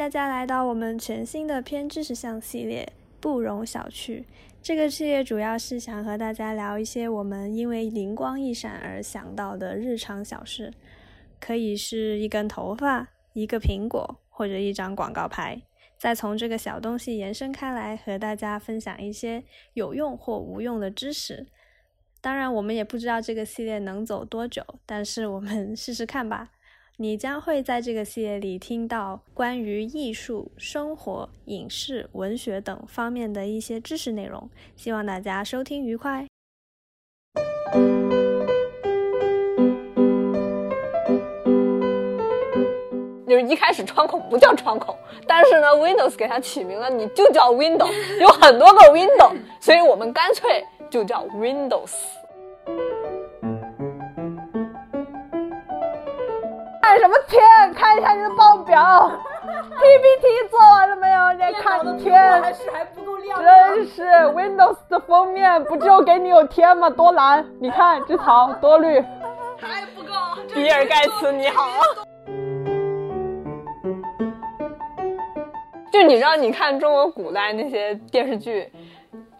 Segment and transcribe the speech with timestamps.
[0.00, 4.24] 大家来到我们全新的偏知识向系列“不容小觑”。
[4.62, 10.72] 这个系列主要是想和大家聊一些我们因为灵光一闪而想到的日常小事，
[11.38, 15.60] 可以是一根头发、一个苹果或者一张广告牌，
[15.98, 19.44] 再从这个小东西延伸开来，和大家分享一些
[19.74, 21.46] 有用或无用的知识。
[22.22, 26.52] 当然，我们也不知道这个系列能走多久，但是我们试试看吧。
[27.02, 36.26] 你将会在这个系列里听到关于艺术、生活、影视、文学等方面的一些知识内容，希望大家收听愉快。
[43.26, 44.94] 就是一开始窗口不叫窗口，
[45.26, 47.90] 但是呢，Windows 给它起名了，你就叫 Window，
[48.20, 51.94] 有很多个 Window，所以我们干脆就叫 Windows。
[56.90, 57.40] 看什么天？
[57.72, 59.08] 看一下你的报表
[59.46, 61.32] ，PPT 做完了没有？
[61.34, 63.40] 你看天，还是还不够亮。
[63.40, 64.02] 真是
[64.34, 66.90] Windows 的封面不就给你有天吗？
[66.90, 67.46] 多蓝！
[67.60, 69.00] 你看这草多绿，
[69.60, 70.12] 还不够。
[70.52, 71.68] 比尔盖茨你好。
[75.92, 78.68] 就你知道，你看中国古代那些电视剧。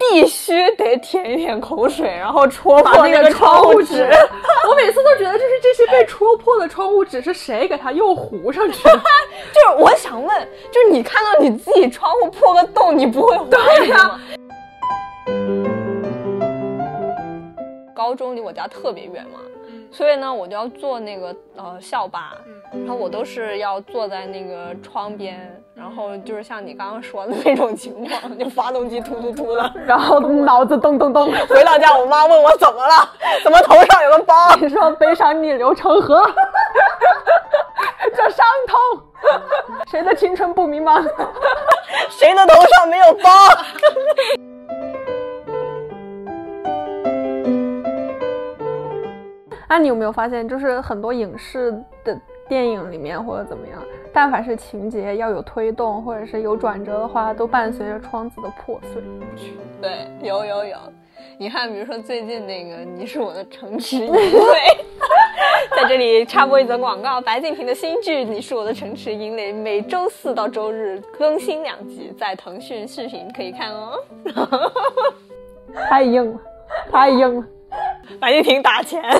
[0.01, 4.03] 必须得舔一舔口水，然后戳破那个窗户纸。
[4.69, 8.91] 我每次都觉得，就是这些被戳破的窗户纸是谁给它又糊上去的？
[9.53, 14.21] 就是我想问，就是你看到你自己窗户破个洞，你不会怀疑吗？
[17.95, 19.39] 高中离我家特别远嘛。
[19.93, 22.33] 所以呢，我就要坐那个呃校巴，
[22.73, 31.33] 然后我都是要坐在那个窗边，然后就是像你刚刚说的那种情况，就发动机突突突的， 然后脑子咚咚咚。
[31.49, 33.11] 回到家，我妈问我怎么了，
[33.43, 34.35] 怎么头上有个包？
[34.61, 36.23] 你说悲伤逆流成河，
[38.15, 39.03] 这伤痛，
[39.91, 41.03] 谁的青春不迷茫？
[42.09, 43.31] 谁的头上没有包？
[49.69, 51.71] 那你有没有发现，就是很多影视
[52.05, 52.19] 的
[52.51, 53.81] 电影里面或者怎么样，
[54.13, 59.01] 但凡是情节要有推动或者是有转折的话，都伴随着窗子的破碎。
[59.81, 60.77] 对，有有有。
[61.39, 64.19] 你看，比如说最近那个《你是我的城池营垒》，
[65.77, 73.97] 在这里插播一则广告：白敬亭的新剧《你是我的城池营垒》每周四到周日更新两集，在腾讯视频可以看哦。
[75.89, 76.41] 太硬了，
[76.91, 77.47] 太硬了。
[78.19, 79.01] 白敬亭打钱。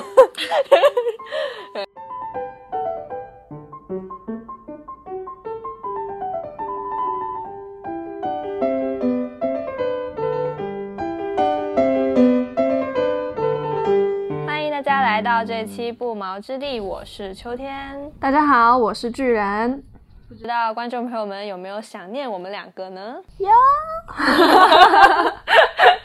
[15.01, 18.11] 家来到这期不毛之地，我是秋天。
[18.19, 19.83] 大家好，我是巨人。
[20.29, 23.15] 不知道观众朋友们有没有想念我们两个呢？
[23.39, 23.49] 有。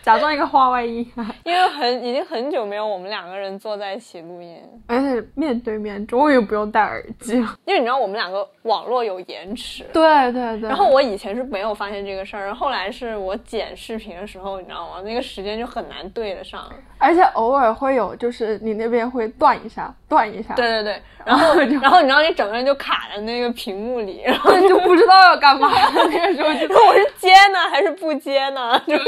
[0.03, 1.05] 假装一个话外音，
[1.45, 7.55] 因为很已经很久没有我们两个人坐在一起录音，而且面对面，终于不用戴耳机了。
[7.65, 10.69] 因为你知道我们两个网络有延迟，对对对。
[10.69, 15.03] 然后我以前是没有发现这个事儿，后来是我剪视频的时候，你知道吗？
[15.05, 16.73] 那个时间就很难对得上，
[17.07, 20.55] 而且偶尔会有，就是你那边会断一下，断一下。
[20.55, 21.01] 对对对。
[21.25, 25.71] 然后然后你知道你整个人就卡在那个屏幕里，然后就不知道要干嘛。
[25.95, 28.77] 那个时候就我是接呢还是不接呢？
[28.81, 29.05] 就是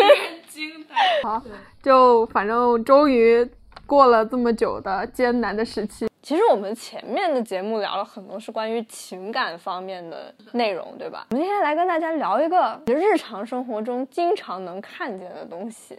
[0.49, 0.95] 惊呆。
[1.25, 1.43] 好。
[1.83, 3.49] 就反正终于
[3.87, 6.09] 过了这么久的艰难的时期。
[6.21, 11.27] 其实我们前面的节目聊了很多是关于情感方面的内容，对吧？
[11.31, 15.99] 我们今天来跟大家聊一个日常生活中经常能看见的东西，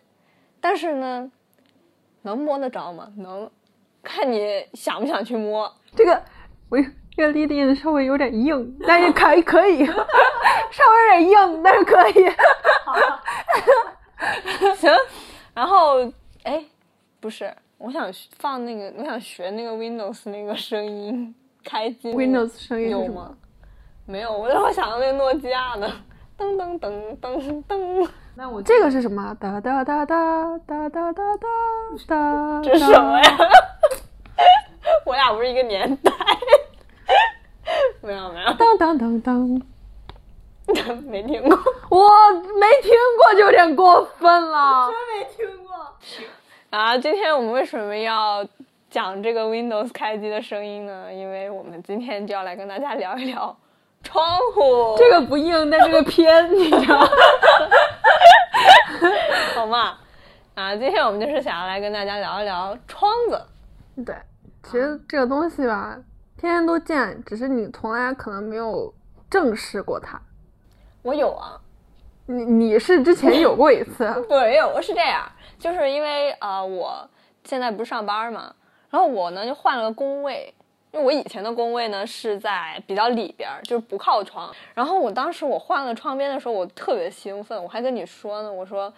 [0.62, 1.32] 但是呢，
[2.24, 3.12] 能摸得着吗？
[3.18, 3.50] 能，
[4.04, 5.72] 看你想不想去摸。
[5.96, 6.22] 这个
[6.70, 6.78] 我
[7.16, 12.14] 这个 lead in 稍微有点硬，但是可以可以，稍微有点硬，但是可以。
[14.78, 14.92] 行。
[15.54, 16.06] 然后，
[16.44, 16.64] 哎，
[17.20, 22.14] 不是，我想放那个，我想学那个 Windows 那个声音开机。
[22.14, 23.36] Windows 声音有吗？
[24.06, 25.92] 没有，我我想到那个诺基亚的，
[26.38, 28.10] 噔噔噔噔噔。
[28.40, 29.36] 那我这个是什么？
[29.38, 32.62] 哒哒哒哒哒哒哒哒。
[32.64, 33.38] 这是什么呀？
[35.06, 36.10] 我俩不是一个年代。
[38.02, 38.54] 没有没有。
[38.54, 39.62] 当当当当。
[41.06, 41.60] 没听过，
[41.90, 44.90] 我没听过就有点过分了。
[44.90, 45.76] 真没听过。
[46.70, 48.48] 啊，今天我们为什么要
[48.90, 51.14] 讲这个 Windows 开机的声音呢？
[51.14, 53.54] 因为我们今天就要来跟大家聊一聊
[54.02, 54.96] 窗户。
[54.98, 57.06] 这个不硬，但这个偏，你知道？
[59.56, 59.98] 好嘛，
[60.56, 63.42] 啊，今天我们就是想要来跟大家聊一聊窗子。
[64.06, 64.16] 对，
[64.64, 65.98] 其实这个东西吧，
[66.38, 68.94] 天天都见，只是你从来可能没有。
[69.30, 70.20] 正视过它？
[71.04, 71.62] 我有啊，
[72.26, 77.08] 你你是之前有过一次， 没有，我是这样，就是因为呃，我
[77.44, 78.52] 现在不是上班嘛，
[78.90, 80.52] 然后我呢就换了个工位，
[80.92, 84.54] 因为我以前的工位呢是在比较里边儿，就是不靠窗。
[84.74, 88.92] 然后我当时我换了窗边的时候，我特别兴奋，我还跟你说呢，我说。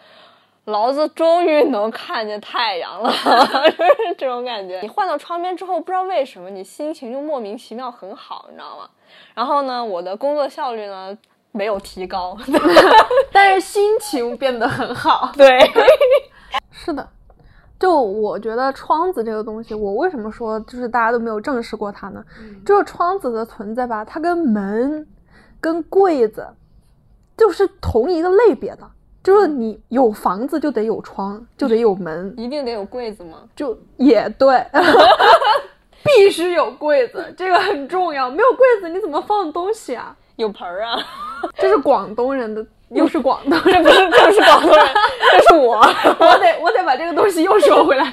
[0.65, 3.11] 老子终于能看见太阳了，
[3.75, 4.79] 就是这种感觉。
[4.81, 8.87] 你换到窗边之后，不知道为什么你心情就莫名其妙很好，你知道吗？
[9.33, 11.17] 然后呢，我的工作效率呢
[11.51, 12.37] 没有提高，
[13.33, 15.31] 但是心情变得很好。
[15.35, 15.59] 对，
[16.71, 17.09] 是的，
[17.81, 22.23] 就我觉得窗子这个东西，我为什么说就是大家都没有正视过它呢？
[22.63, 25.07] 就是窗子的存在吧，它跟门、
[25.59, 26.45] 跟柜子
[27.35, 28.87] 就是同一个类别的。
[29.23, 33.39] 就是你有房子就得有窗，就得有门，一定得有柜子吗？
[33.55, 34.63] 就也对，
[36.03, 38.29] 必须有柜子，这个很重要。
[38.29, 40.15] 没有柜子你怎么放东西啊？
[40.37, 40.97] 有盆儿啊，
[41.57, 42.63] 这是广东人的，
[42.95, 44.85] 又是广东人， 不是，不是广东人，
[45.31, 45.77] 这是我，
[46.19, 48.11] 我得我得把这个东西又收回来，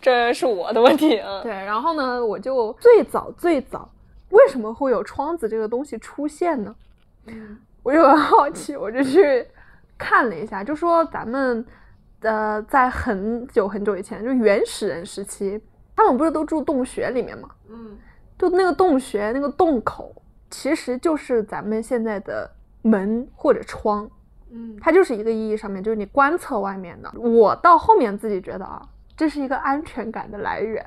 [0.00, 1.40] 这是我的问题啊。
[1.42, 3.88] 对，然后呢，我就最早最早
[4.30, 6.74] 为什么会有窗子这个东西出现呢？
[7.82, 9.46] 我就很好奇，我就去。
[9.98, 11.64] 看了一下，就说咱们，
[12.20, 15.58] 呃，在很久很久以前，就原始人时期，
[15.96, 17.48] 他们不是都住洞穴里面吗？
[17.70, 17.96] 嗯，
[18.38, 20.14] 就那个洞穴那个洞口，
[20.50, 22.50] 其实就是咱们现在的
[22.86, 24.08] 门或者窗。
[24.50, 27.12] 嗯，它就是一个意义上面，就是你观测外面的。
[27.20, 28.80] 我到后面自己觉得啊，
[29.16, 30.84] 这是一个安全感的来源，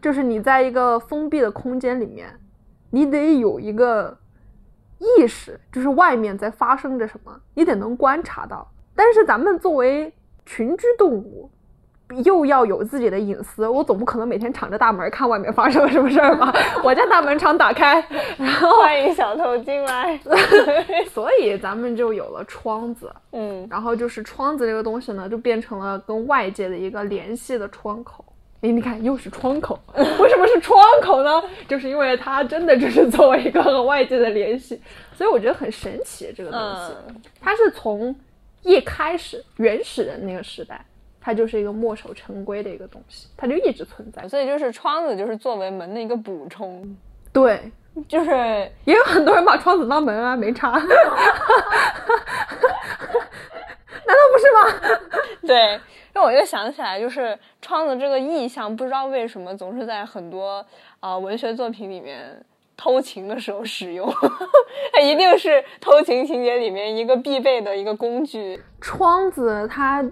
[0.00, 2.28] 就是你在一个封闭的空间里面，
[2.90, 4.16] 你得有一个。
[4.98, 8.66] 意识就是外面在发生着什么，你得能观察到。
[8.94, 10.10] 但是咱们作为
[10.46, 11.50] 群居动物，
[12.24, 16.52] 又要有自己的隐私，我总不可能每天敞着大门看外面发生了什么事儿吧？
[16.84, 18.02] 我家大门常打开，
[18.38, 20.18] 然后欢迎小偷进来。
[21.12, 28.24] 所以咱们就有了窗子，嗯，然后就是窗子这个东西呢，就变成了跟外界的一个联系的窗口。
[28.62, 31.42] 哎，你看，又是窗口， 为什么是窗口呢？
[31.68, 34.80] 就是因为它真的就是作为一个和外界的联系，
[35.12, 36.94] 所以我觉得很神奇这个东西。
[37.40, 38.14] 它是从
[38.62, 40.82] 一开始原始人那个时代，
[41.26, 44.28] 它就是一个墨守成规的一个东西，它就一直存在。
[44.28, 46.96] 所以就是窗子就是作为门的一个补充，
[47.32, 47.60] 对，
[48.06, 48.30] 就是
[48.84, 50.94] 也有很多人把窗子当门啊，没插， 难道
[54.32, 54.60] 不是吗？
[55.44, 55.80] 对。
[56.12, 60.64] 让我又想起来，就是窗子这个意象，不知道为什么总是在很多
[61.00, 62.42] 啊文学作品里面
[62.74, 64.10] 偷情的时候使用，
[64.94, 68.62] 它 一定是偷情情节里面一个必备的一个工具。
[68.80, 70.02] 窗子它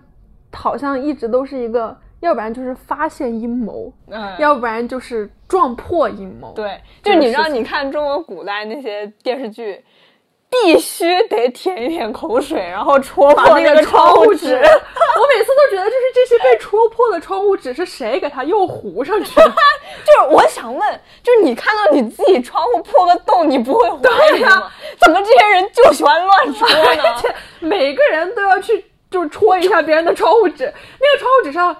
[0.55, 6.53] 好像一直都是一个，要不然就是发现阴谋，嗯，要不然就是撞破阴谋。
[6.55, 9.85] 对，就你让你看中国古代那些电视剧。
[10.63, 14.55] 必须得舔一舔口水， 然后戳破那个窗户纸。
[14.55, 19.43] 我每次都觉得，就是这些被戳破的窗户纸是谁给他又糊上去的？
[20.07, 24.71] 就是我想问，就是你看到你自己窗户破个洞，你不会怀疑吗？
[25.01, 27.03] 怎么这些人就喜欢乱戳呢？
[27.03, 28.85] 而且每个人都要去
[29.15, 30.65] 就是戳一下别人的窗户纸，
[31.01, 31.75] 那个窗户纸上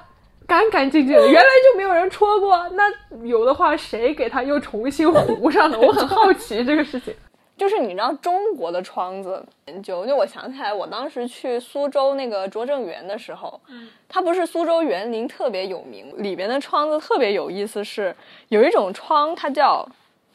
[0.47, 2.69] 干干净净的， 原来就没有人戳过。
[2.71, 2.85] 那
[3.27, 5.77] 有的话，谁给他又重新糊上了？
[5.81, 7.13] 我很好奇这个事情。
[7.59, 18.15] 就是你知道中国的窗子研究，就我想起来，我当时去苏州那个拙政园的时候，嗯，它不是苏州园林特别有名，里边的窗子特别有意思，是
[18.49, 19.85] 有一种窗，它叫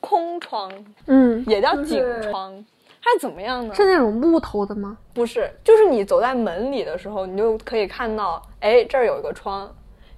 [0.01, 0.69] 空窗，
[1.07, 2.65] 嗯，也叫景窗，
[3.01, 3.73] 它是怎么样呢？
[3.73, 4.97] 是那种木头的吗？
[5.13, 9.69] 不是，就是你走在门里的时候，你就可以看到，哎，这儿有一个窗。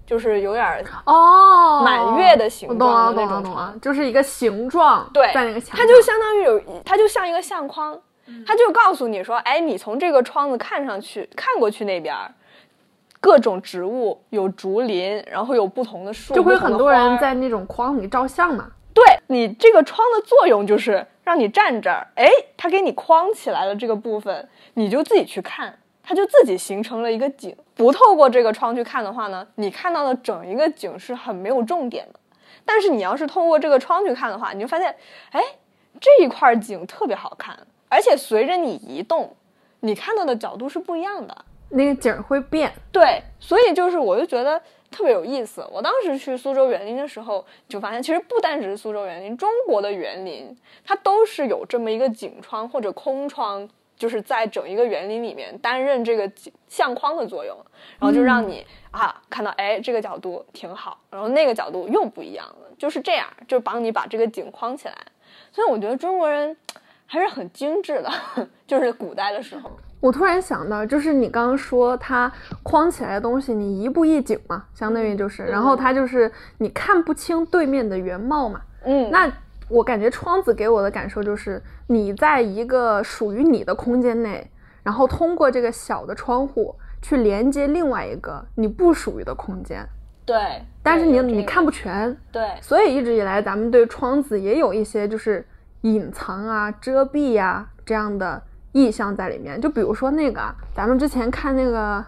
[0.03, 7.97] 就是有点哦，满月的形状的那种窗，就是一个形状，对，在那个墙，它就相当于有，它就像一个相框，
[8.45, 12.13] 它就告诉你说，哎，你从这个窗子看上去，看过去那边，
[13.21, 18.69] 各种植物有竹林，然后有不同的树，就会很多人在那种框里照相嘛。
[18.93, 25.77] 对你这个窗的作用就是让你站这儿，哎，它给你框起来了这个部分，你就自己去看。
[26.03, 32.19] 它就自己形成了一个景，不透过这个窗去看的话呢，你看到的整一个景是很没有重点的。
[32.65, 34.93] 但是你要是透过这个窗去看的话，你就发现，
[35.29, 35.39] 哎，
[35.99, 37.55] 这一块景特别好看，
[37.87, 39.35] 而且随着你移动，
[39.81, 42.73] 你看到的角度是不一样的，那个景会变。
[42.91, 44.59] 对，所以就是我就觉得
[44.91, 45.65] 特别有意思。
[45.71, 50.55] 我当时去苏州园林的时候，就发现其实不单只是苏州园林，中国的园林
[50.85, 53.67] 它都是有这么一个景窗或者空窗。
[53.97, 56.27] 就是在整一个园林里面担任这个
[56.67, 57.55] 相框的作用，
[57.99, 64.97] 然后就让你啊看到，哎，这个角度挺好，然后那个角度又不一样了，就是这样，就帮你把这个景框起来。
[65.51, 66.57] 所以我觉得中国人
[67.05, 68.11] 还是很精致的，
[68.65, 69.69] 就是古代的时候。
[70.01, 72.29] 我突然想到，就是你刚刚说它
[72.63, 78.59] 框起来的东西，你一步一景嘛，相当于就是，然后它就是你看不清对面的原貌嘛。
[78.83, 79.31] 嗯，那
[79.69, 84.49] 我感觉窗子给我的感受就是，你在一个属于你的空间内，
[84.83, 89.87] 然后通过这个小的窗户去连接另外一个你不属于的空间，
[90.25, 95.45] 对，但是你你看不全，对，所以一直以来咱们对窗子也有一些就是
[95.81, 99.59] 隐藏啊、遮蔽呀、这样的意象在里面。
[99.59, 101.99] 就比如说那个啊，咱们之前看那个《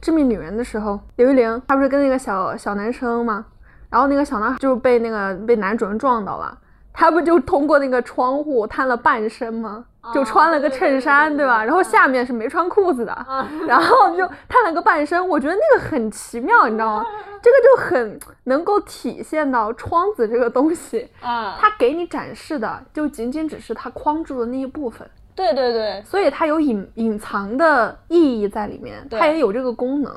[0.00, 3.44] 致命女人》的时候，刘玉玲她不是跟那个小小男生嘛，
[3.90, 6.58] 然后那个小男孩就被那个被男主人撞到了。
[6.92, 9.84] 他不就通过那个窗户探了半身吗？
[10.12, 11.62] 就穿了个衬衫，对吧？
[11.62, 13.26] 然后下面是没穿裤子的，
[13.68, 15.28] 然后就探了个半身。
[15.28, 17.06] 我觉得那个很奇妙，你知道吗？
[17.40, 25.08] 这个就很能够体现到窗子这个东西，啊，它给你展示的就仅仅只是它框住的那一部分，
[25.38, 30.12] 对对对，所以它有隐隐藏的意义在里面，对它也有这个功能。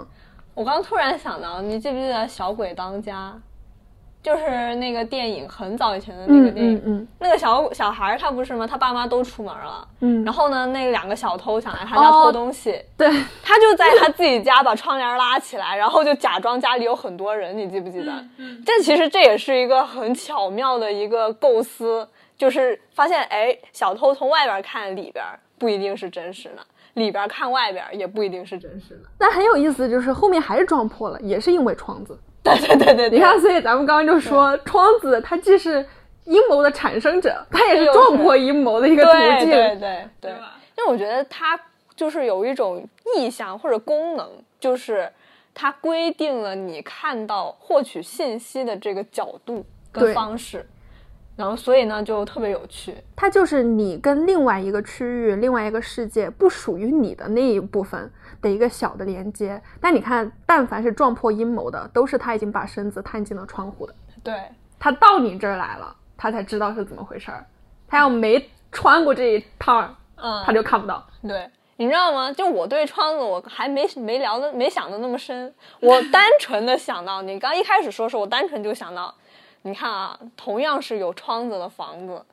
[0.55, 3.31] 我刚突然想到，你记不记得《小鬼当家》？
[4.23, 6.77] 就是那个电影，很早以前的那个嗯电影。
[6.77, 8.67] 嗯嗯那个小小孩儿他不是吗？
[8.67, 13.09] 他爸妈都出门了，嗯，然后呢，那两个小偷想来他家偷东西，对，
[13.43, 18.11] 他就在他自己家把窗帘拉起来，然后就假装家里有很多人，你记不记得？
[18.63, 22.07] 这其实这也是一个很巧妙的一个构思，
[22.41, 25.23] 就是发现哎，小偷从外边看里边
[25.59, 29.01] 不一定是真实的，里边看外边也不一定是真实的。
[29.15, 32.17] 但很有意思，就是后面还是撞破了，也是因为窗子。
[32.41, 35.85] 对对对对对，你看，所以咱们刚刚就说，窗子它既是
[36.23, 39.49] 阴谋的产生者，它也是撞破阴谋的一个途对径。
[39.51, 40.55] 对对对，吧？
[40.79, 41.59] 因为我觉得它
[41.95, 42.83] 就是有一种
[43.15, 44.27] 意向或者功能，
[44.59, 45.07] 就是
[45.53, 50.67] 它规定了你看到获取信息的这个角度跟方式，
[51.41, 52.95] 然后所以呢就特别有趣。
[53.15, 59.59] 它就是你跟另外一个区域、另外一个世界不属于你的那一部分的一个小的连接。
[59.81, 63.95] 但你看，但凡是撞破阴谋的，都是他已经把身子探进了窗户的。
[64.21, 64.35] 对，
[64.79, 67.43] 他到你这儿来了，他才知道是怎么回事儿。
[67.87, 71.03] 他要没穿过这一趟，嗯，他就看不到。
[71.27, 72.31] 对，你知道吗？
[72.31, 75.53] 就我对窗子，我还没没聊的，没想的那么深。
[75.79, 79.13] 我单纯的想到，你刚一开始说是我单纯就想到，
[79.63, 82.25] 你看啊，同样是有窗子的房子，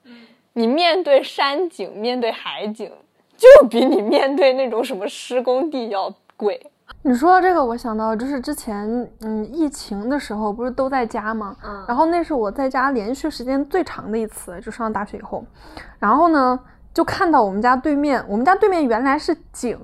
[0.55, 2.91] 你面对山景、面对海景，
[3.37, 6.71] 就比你面对那种什么施工地要贵。
[7.03, 8.87] 你说到这个，我想到就是之前
[9.21, 11.55] 嗯疫情的时候，不是都在家吗？
[11.63, 15.45] 嗯然后那是我在家连续时间最长的一次，就上大学以后。
[15.99, 16.59] 然后呢，
[16.95, 19.79] 就看到我们家对面，我们家对面原来是景，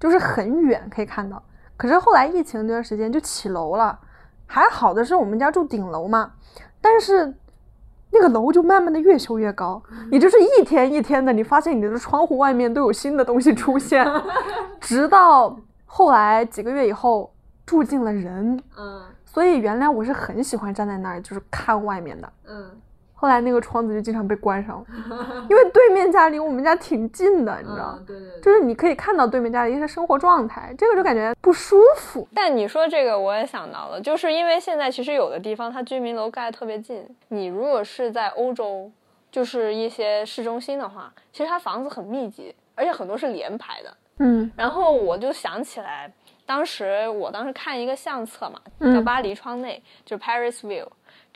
[0.00, 1.40] 就是很远可以看到。
[1.76, 3.96] 可是后来疫情那段时间就起楼了，
[4.46, 6.32] 还好的是我们家住顶楼嘛，
[6.80, 7.34] 但是
[8.10, 14.06] 那个楼就慢慢的越修越高，你就是一天一天的，你发现你的窗户外面都有新的东西出现，
[14.80, 17.32] 直到后来几个月以后
[17.66, 22.32] 住进了人，嗯所以原来我是很喜欢站在那儿就是看外面的。
[22.46, 22.70] 嗯，
[23.20, 32.28] 后来那个窗子就经常被关上了，因为对面家离我们家挺近的，你知道，对对就是你可以看到对面家的一些生活状态，这个就感觉不舒服。
[32.32, 38.88] 但你说这个，我也想到了，就是因为现在其实有的地方它居民楼盖得特别近，你如果是在欧洲，
[39.32, 43.96] 就是一些市中心的话，其实它房子很密集，而且很多是连排的。
[44.20, 46.12] 嗯然后我就想起来，
[46.46, 50.86] 当时我当时看一个相册嘛，叫嗯《巴黎窗内》，就是 Paris View。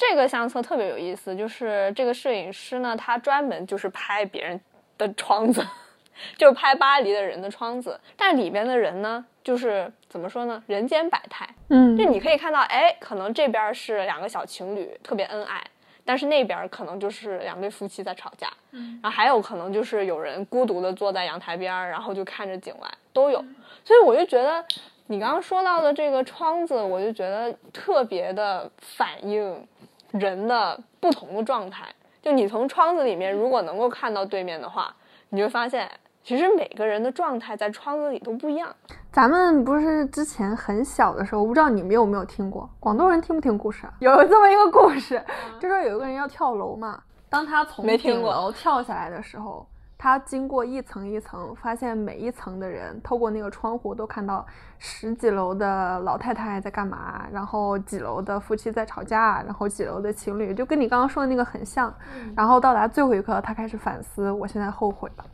[0.08, 4.60] 这个相册特别有意思，就是这个摄影师呢，他专门就是拍别人
[4.98, 5.64] 的窗子，
[6.36, 11.48] 就是拍巴黎的人的窗子，但里边的人呢，就是怎么说呢，人间百态。
[11.68, 15.62] 嗯就你可以看到，哎，可能这边是两个小情侣特别恩爱，
[16.04, 23.42] 但是那边可能就是两对夫妻在吵架，嗯，然后还有可能就是有人孤独的坐在阳台边儿，然后就看着景外，都有。
[23.84, 24.64] 所以我就觉得
[25.06, 29.66] 你刚刚说到的这个窗子，我就觉得特别的反映
[30.12, 31.86] 人的不同的状态。
[32.22, 34.94] 就你从窗子里面如果能够看到对面的话，
[35.30, 35.90] 你就会发现，
[36.22, 38.72] 其实每个人的状态在窗子里都不一样。
[39.10, 43.94] 咱们不是之前很小的时候，我不知道你们有没有听过，广东人听不听故事啊？
[44.00, 45.20] 有这么一个故事，
[45.58, 49.66] 就说有一个人要跳楼嘛，当他从顶没听过楼跳下来的时候，
[50.02, 54.44] 他经过一层一层，发现每一层的人透过那个窗户都看到
[54.76, 61.94] 十几楼的老太太在干嘛，然后几楼的夫妻在吵架，然后几楼的情侣，就跟你刚刚说的那个很像。
[62.34, 65.24] 然后到达最后一刻，他开始反思，我现在后悔了。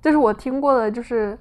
[0.00, 1.36] 这是我听过的，就是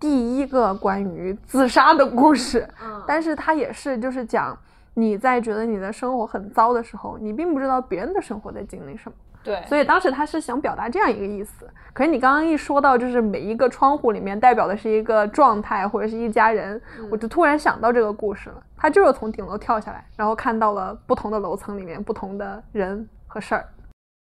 [0.00, 2.66] 第一个关于自杀的故事。
[2.82, 4.58] 嗯但是他也是就是讲
[4.94, 9.18] 你在觉得你的生活很糟的时候，你并不知道别人的生活在经历什么。
[9.44, 11.68] 对，所以当时他是想表达这样一个意思。
[11.92, 16.80] 可是你刚刚一说到，就是每一个窗户里面代表的是一个状态或者是一家人，
[17.10, 18.62] 我就突然想到这个故事了。
[18.76, 23.68] 他就是从顶楼跳下来，然后看到了不同的楼层里面不同的人和事儿。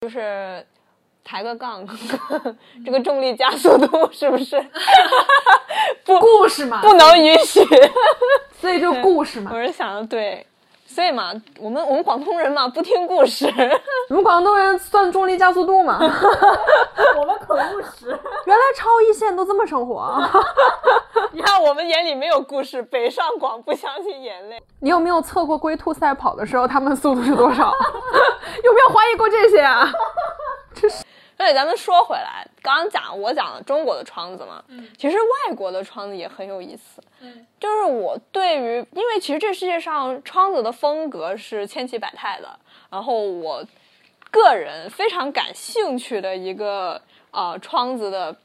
[0.02, 0.66] 就是
[1.24, 1.86] 抬个杠，
[2.86, 4.60] 这个重力加速度是不是
[6.06, 7.60] 不 故事嘛， 不能允许？
[8.54, 9.62] 所以就故事嘛 我。
[9.62, 10.46] 是想的对，
[10.90, 13.46] 所以嘛，我们我们广东人嘛不听故事，
[14.10, 16.00] 我们广东人算重力加速度吗？
[17.16, 18.08] 我们可务实，
[18.46, 20.30] 原来超一线都这么生活啊！
[21.32, 24.62] 你看我们眼里没有故事，北上广不相信眼泪。
[24.80, 27.72] 你有没有测过龟兔赛跑的时候他们速度是多少？
[28.64, 29.88] 有没有怀疑过这些啊？
[31.40, 34.62] 所以咱们说回来，刚刚讲我讲了中国的窗子嘛，
[34.98, 35.16] 其实
[35.48, 37.02] 外国的窗子也很有意思。
[37.22, 43.64] 嗯，就是我对于，因为其实这世界上窗子的风格是千奇百态的，然后我
[44.30, 48.36] 个人非常感兴趣的一个呃窗子的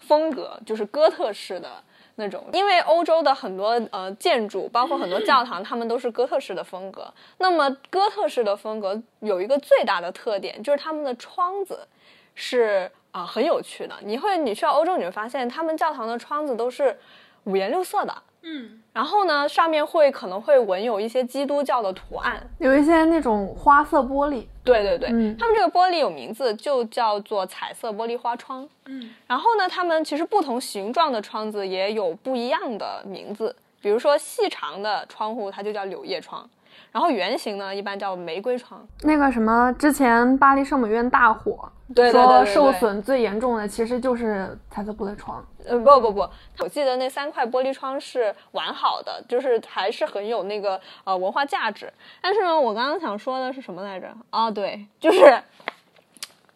[0.00, 1.70] 风格就是哥特式的
[2.16, 7.14] 那种，因为欧洲的很多呃建筑，包括很多教堂，他们都是哥特式的风格。
[7.38, 11.86] 那么哥特式的风格有一个最大的特点，就是他们的窗子
[12.34, 13.94] 是啊、很有趣的。
[14.02, 16.96] 你会你去到欧洲，你会发现他们教堂的窗子都是
[17.44, 22.40] 五颜六色的，嗯，然后呢，上面会可能会纹有一些基督教的图案。
[22.58, 25.36] 有一些那种花色玻璃，对对对，嗯。
[25.36, 28.68] 他们这个玻璃有名字，就叫做彩色玻璃花窗。
[28.86, 36.48] 嗯，然后呢，他们其实不同形状的窗子也有不一样的名字，比如说细长的窗户它就叫柳叶窗，
[36.92, 38.86] 然后圆形呢一般叫玫瑰窗。
[39.02, 45.44] 那个什么，之前巴黎圣母院大火，对对对说受损最严重的其实就是彩色玻璃窗。
[45.66, 46.28] 呃，不不不，
[46.58, 51.92] 我记得那三块玻璃窗是完好的，就是还是很有那个呃文化价值。
[52.20, 54.08] 但是呢，我刚刚想说的是什么来着？
[54.30, 55.38] 啊，对，就是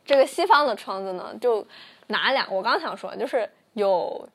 [0.05, 1.65] 这个西方的窗子呢，就
[2.07, 2.53] 哪两？
[2.53, 4.27] 我刚想说，就是有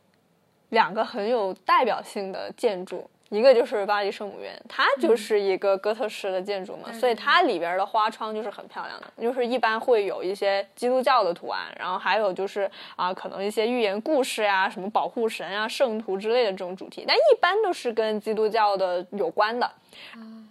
[0.70, 19.72] 两个很有代表性的建筑，一个就是巴黎圣母院，它就是一个哥特式的建筑嘛，所以它里边的花窗就是很漂亮的，就是一般会有一些基督教的图案，然后还有就是啊、可能一些寓言故事呀、什么保护神啊、圣徒之类的这种主题，但一般都是跟基督教的有关的。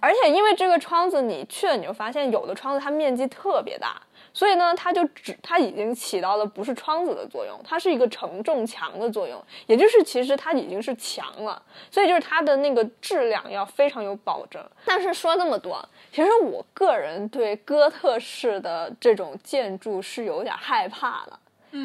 [0.01, 4.01] 而且因为这个窗子，你去了你就发现，有的窗子它面积特别大，
[4.39, 14.65] 所以呢，它就只它已经起到了不是窗子的作用，它是一个承重墙的作用，也就是其实它已经是墙了，所以就是它的那个质量要非常有保证。
[14.85, 21.37] 但是说那么多，其实我个人对哥特式的这种建筑是有点害怕的。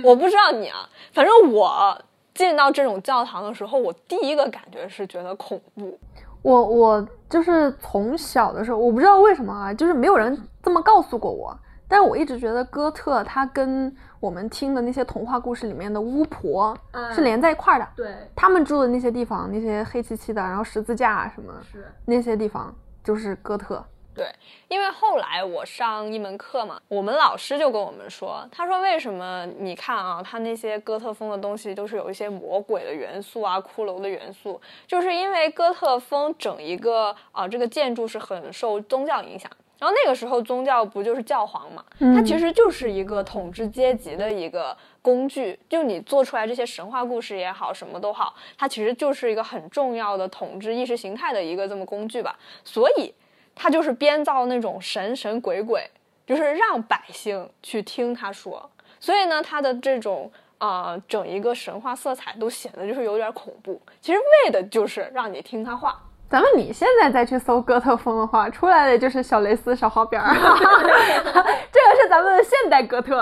[0.04, 2.00] 我不知道你啊，反正我
[2.36, 5.98] 进到这种教堂的时候，我第一个感觉是觉得恐怖。
[6.44, 11.58] 我我就是从小的时候，我不知道为什么啊，就是没有人这么告诉过我，
[11.94, 17.88] 但是我一直觉得哥特它跟我们听的那些童话故事里面的巫婆嗯是连在一块儿的。
[17.96, 23.86] 对，他们住的那些地方，那些黑漆漆的，然后十字架啊什么是，那些地方，就是哥特。
[24.16, 24.26] 对，
[24.70, 39.48] 因为后来我上一门课嘛，我们老师就跟我们说，他说为什么你看啊，他那些哥特风的东西都是有一些魔鬼的元素啊、骷髅的元素，就是因为哥特风整一个啊、这个建筑是很受宗教影响。
[39.84, 52.40] 然后那个时候宗教不就是教皇嘛，它其实就是一个统治阶级的一个工具，就你做出来这些神话故事也好，什么都好，它其实就是一个很重要的统治意识形态的一个这么工具吧。
[52.64, 53.14] 所以
[53.54, 55.86] 他就是编造那种神神鬼鬼，
[56.26, 58.72] 就是让百姓去听他说。
[59.02, 63.82] 所以呢，他的这种啊、呃整一个神话色彩都显得就是有点恐怖。
[64.00, 66.02] 其实为的就是让你听他话。
[66.34, 73.16] 咱们你现在再去搜哥特风的话，出来的就是小蕾丝、小花边儿， 这个是咱们的现代哥特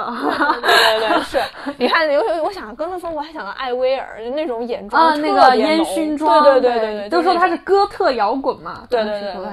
[0.62, 1.38] 对对对，是。
[1.78, 9.44] 你看，有有我想哥特风，我还想到艾薇儿那种眼妆啊，那个烟熏妆，对对对对对，都说它是哥特摇滚嘛，对对对对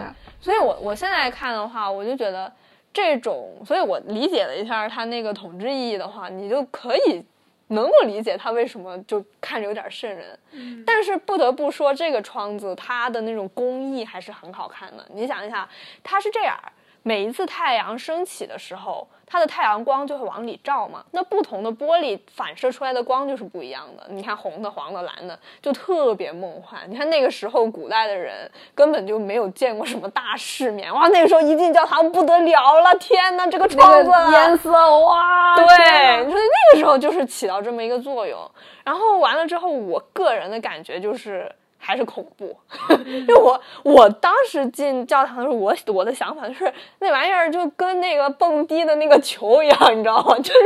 [0.40, 2.52] 所以我我现在看的话，我就觉得
[2.92, 7.24] 这种，所以我理解了一下它那个统治意义的话，你就可以
[7.68, 10.38] 能够理解他为什么就看着有点瘆人。
[10.84, 15.06] 但是不得不说，这个窗子它的那种工艺还是很好看的。
[15.14, 15.68] 你想一下，
[16.02, 16.58] 它是这样。
[17.02, 21.04] 每一次太阳升起的时候，它的太阳光就会往里照嘛。
[21.12, 24.06] 那不同的玻璃反射出来的光就是不一样的。
[24.08, 26.80] 你看红的、黄的、蓝的，就特别梦幻。
[26.88, 38.38] 你看那个时候古代的人根本就没有见过什么大世面，哇，那个时候一进教堂不得了了，天呐，这个窗那子个颜色哇，对，哪你说那个时候就是起到这么一个作用。
[38.84, 41.50] 然后完了之后，我个人的感觉就是
[41.88, 42.54] 还是恐怖。
[43.06, 50.36] 因为我我当时进教堂的时候，我我的想法就是那玩意儿就跟那个蹦迪的那个球一样，你知道吗？
[50.36, 50.60] 就是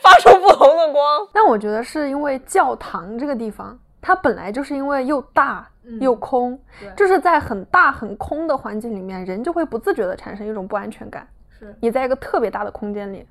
[0.00, 1.28] 发出不同的光。
[1.34, 5.68] 但我觉得是因为教堂这个地方，它本来就是因为又大
[6.00, 11.28] 又空，对就是在很大很空的环境里面，人就会不自觉的产生一种不安全感。
[11.58, 13.26] 是你在一个特别大的空间里，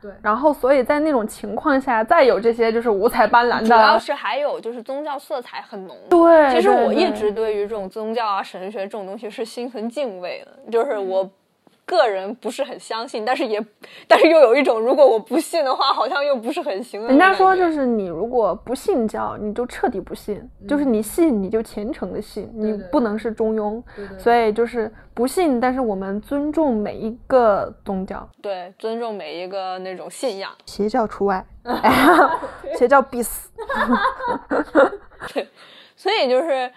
[0.00, 5.96] 对然后所以在那种情况下，再有这些就是五彩斑斓的，主要是还有就是宗教色彩很浓。
[6.08, 6.52] 对。
[6.52, 11.28] 其实我一直对于这种宗教啊、神学这种东西是心存敬畏的，就是我
[11.88, 13.58] 个人不是很相信，但是也，
[14.06, 17.18] 但是又有一种如果我不信的话，好像又不是很行人。
[17.18, 23.82] 家说就是你如果不信教，你就彻底不信，就是你信你就虔诚的信，你不能是中庸。
[24.18, 30.50] 所以就是不信，但是我们尊重每一个宗教，对尊重每一个那种信仰。
[30.66, 31.42] 邪教除外，
[32.76, 33.50] 邪教必死。
[35.32, 35.48] 对
[35.96, 36.70] 所以就是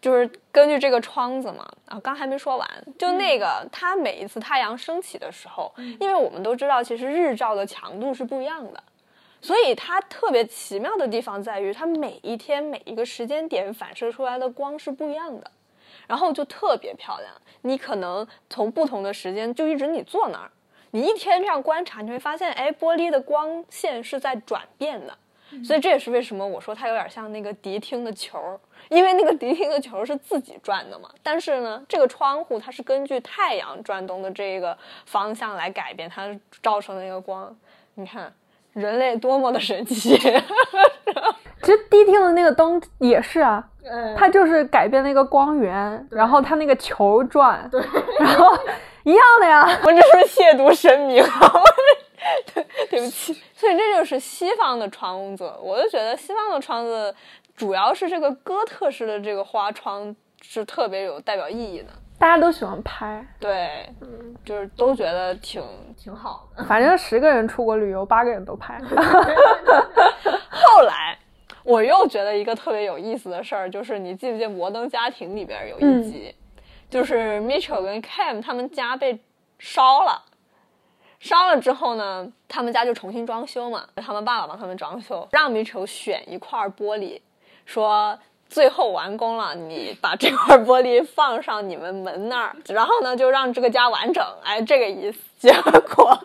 [0.00, 8.82] 就是根据这个窗子嘛，啊，刚还没说完，就那个它每一次太阳升起的时候，因为我们都知道，其实日照的强度是不一样的，
[9.40, 15.50] 所以它特别奇妙的地方在于，它每一天每一个时间点反射出来的光是不一样的，
[16.06, 17.32] 然后就特别漂亮。
[17.62, 20.50] 你可能从不同的时间就一直你坐那儿，
[20.92, 25.18] 你一天这样观察，你会发现，哎，玻璃的光线是在转变的。
[25.64, 28.38] 所以这也是为什么我说它有点像那个迪厅的球，
[28.88, 31.08] 因为那个迪厅的球是自己转的嘛。
[31.22, 36.28] 但是呢，这个窗户它是根据太阳转动的这个方向来改变它
[36.62, 37.56] 照成的那个光。
[37.94, 38.32] 你看，
[38.74, 40.16] 人类多么的神奇！
[41.60, 47.82] 其实迪厅的那个灯也是啊，哎它就是改变那个光源，然后它那个球转，对，
[48.20, 48.56] 然后
[49.02, 49.66] 一样的呀。
[49.82, 51.52] 我这是亵渎神明啊？
[52.98, 53.32] 对，不起。
[53.54, 57.14] 所以这就是西方的窗子，我就觉得西方的窗子
[57.56, 61.88] 主要是这个哥特式的这个花窗是特别有代表意义的。
[62.18, 63.88] 大家都喜欢拍，对，
[64.44, 65.62] 就是都觉得挺
[65.96, 66.64] 挺好的。
[66.64, 68.76] 反正十个人出国旅游，八个人都拍。
[70.50, 71.16] 后来，
[71.62, 76.34] 我又觉得一个特别有意思的事儿，就是你记不记得《摩登家庭》里边有一集，
[76.90, 79.20] 就是 Mitchell 跟 Cam 他们家被
[79.60, 80.20] 烧了，
[81.20, 87.20] 烧了之后呢，他们家就重新装修嘛，他们爸爸帮他们装修，让 Mitchell 选一块玻璃，
[87.64, 88.18] 说。
[88.50, 94.24] 最后完工了，你把这块玻璃放上你们门那儿，然后呢，就让这个家完整。
[94.42, 95.18] 哎，这个意思。
[95.38, 95.52] 结
[95.94, 96.18] 果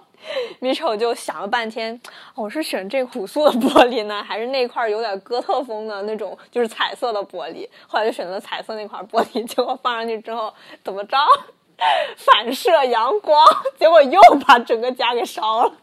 [0.61, 1.99] 米丑就想了半天，
[2.33, 7.67] 我是选这朴素的玻璃呢，还是那块有点哥特风的那种，就是彩色的玻璃？
[7.87, 11.17] 后来就选择彩色那块玻璃，结果放上去之后怎么着？
[12.17, 13.45] 反射阳光，
[13.77, 15.73] 结果又把整个家给烧了。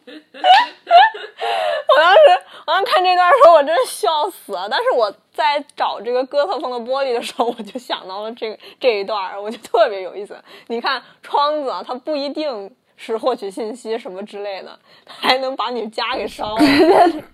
[1.92, 4.68] 我当时，我当时看这段的时候，我真是笑死了。
[4.70, 10.42] 但是我在找这个哥特风的玻璃的时候，我就想到了这个这一段，我就特别有意思。
[10.68, 16.62] 你看窗子啊，它不一定是获取信息什么之类的，它还能把你家给烧了，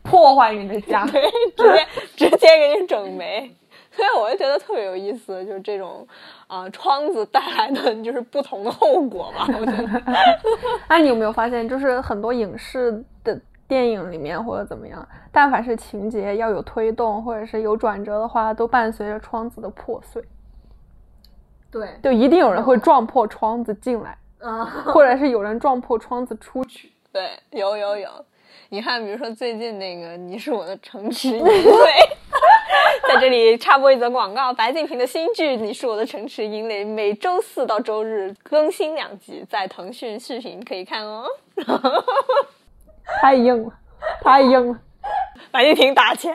[0.03, 1.07] 破坏你的家。
[1.07, 3.53] 对，直接直接给你整没。
[3.97, 6.07] 所以我就觉得特别有意思，就是这种
[6.47, 9.47] 啊、窗子带来的就是不同的后果吧。
[9.49, 10.03] 我觉得，
[10.89, 20.23] 哎你有没有发现，就是很多影视的电影里面或者怎么样，但凡是情节要有推动或者是有转折的话，都伴随着窗子的破碎，
[21.71, 26.93] 对，就一定有人会撞破窗子进来， 啊， 或者是有人撞破窗子出去。
[27.13, 28.09] 对，有有有。
[28.69, 31.51] 你看，比如说最近那个《你是我的城池营垒》，
[33.09, 41.25] 在这里插播一则广告：白敬亭的新剧《你是我的城池营垒》每周四到周日更新两集，在腾讯视频可以看哦。
[43.21, 43.73] 太硬了，
[44.23, 44.79] 太硬了。
[45.53, 46.35] 白敬亭打钱。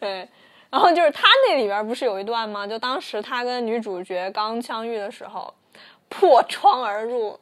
[0.00, 0.28] 对，
[0.68, 2.66] 然后就是他那里边不是有一段吗？
[2.66, 5.54] 就当时他跟女主角刚相遇的时候，
[6.08, 7.38] 破窗而入，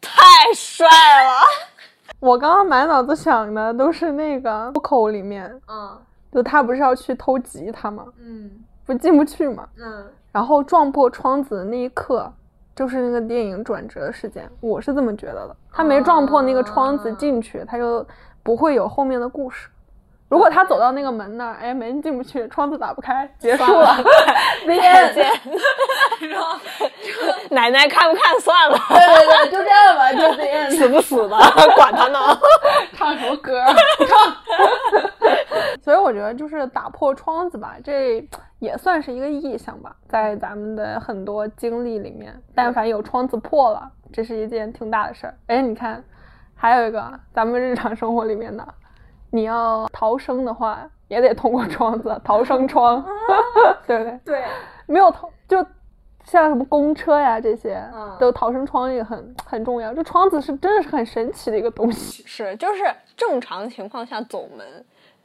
[0.00, 0.22] 太
[0.54, 1.40] 帅了。
[2.20, 6.00] 我刚刚满脑子想的都是那个口里面，嗯
[6.36, 8.04] 就他不是要去偷吉他吗？
[8.20, 8.50] 嗯
[8.84, 9.66] 不进不去嘛。
[9.78, 12.30] 嗯，然后撞破窗子的那一刻，
[12.74, 15.56] 就是那个电影转折的事件，我是这么觉得的。
[15.72, 18.06] 他没撞破那个窗子进去，他就
[18.42, 19.70] 不会有后面的故事。
[20.28, 23.96] 如果他走到那个门那儿，哎，门进不去，窗子打不开，结束了。
[24.66, 25.32] 再见。
[27.50, 30.70] 奶奶看不看算了，对对对，就这样吧，就这样。
[30.70, 31.36] 死不死的，
[31.76, 32.18] 管他呢。
[32.92, 33.64] 唱什么歌？
[34.08, 34.36] 唱。
[35.82, 38.26] 所以我觉得就是打破窗子吧，这
[38.58, 45.34] 也算是一个意象吧，在咱们的很多经历里面，但凡有窗子破了，这是一件挺大的事儿。
[45.46, 46.02] 哎，你看，
[46.56, 48.66] 还有一个咱们日常生活里面的，
[49.36, 53.04] 你要逃生的话，也得通过窗子， 逃生窗，
[53.86, 54.20] 对不对？
[54.24, 54.44] 对，
[54.86, 55.64] 没有逃就
[56.24, 59.92] 像什么公车呀这些，嗯都逃生窗也很很重要。
[59.94, 62.24] 这窗子是真的是很神奇的一个东西。
[62.26, 62.82] 是就是
[63.16, 64.66] 正常情况下走门，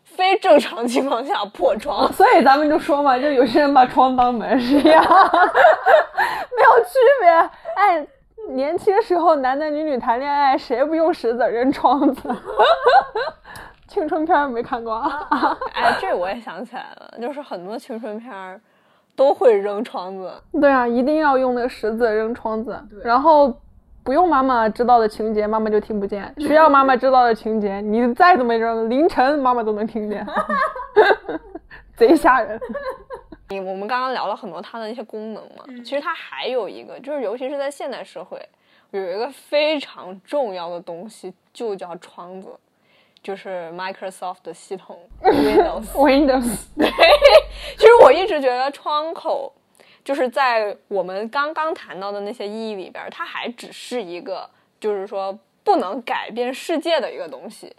[0.04, 2.12] 非正常情况下破窗。
[2.14, 7.30] 所以咱们就说嘛，就有些人把窗当门是一样，没有区别。
[7.76, 8.08] 哎，
[8.50, 12.30] 年轻时候男男女女谈恋爱，谁不用石子扔窗子？
[13.92, 15.28] 青春片儿没看过啊？
[15.74, 18.60] 哎， 这我也想起来了，就是很多青春片儿
[19.18, 20.32] 都会扔窗子。
[20.54, 23.54] 对啊，一定要用那个石子扔窗子，然后
[24.02, 30.26] 不用妈妈知道的情节，妈妈就听不见； 需要妈妈知道的情节，你再怎么扔，凌晨妈妈都能听见，
[31.98, 32.58] 贼吓人。
[33.50, 38.42] 你我们刚刚聊了很多它的那些功能嘛，其实它还有一个，就是尤其是在现代社会，
[38.92, 42.48] 有一个非常重要的东西，就叫窗子，
[43.24, 45.86] 就是 Microsoft 的系统 Windows。
[45.94, 46.90] Windows， 对
[47.78, 49.54] 其实我一直觉得窗口，
[50.04, 57.76] 就是在我们刚刚谈到的那些意义里边儿，它还只是一个，就是说不能改变世界的一个东西。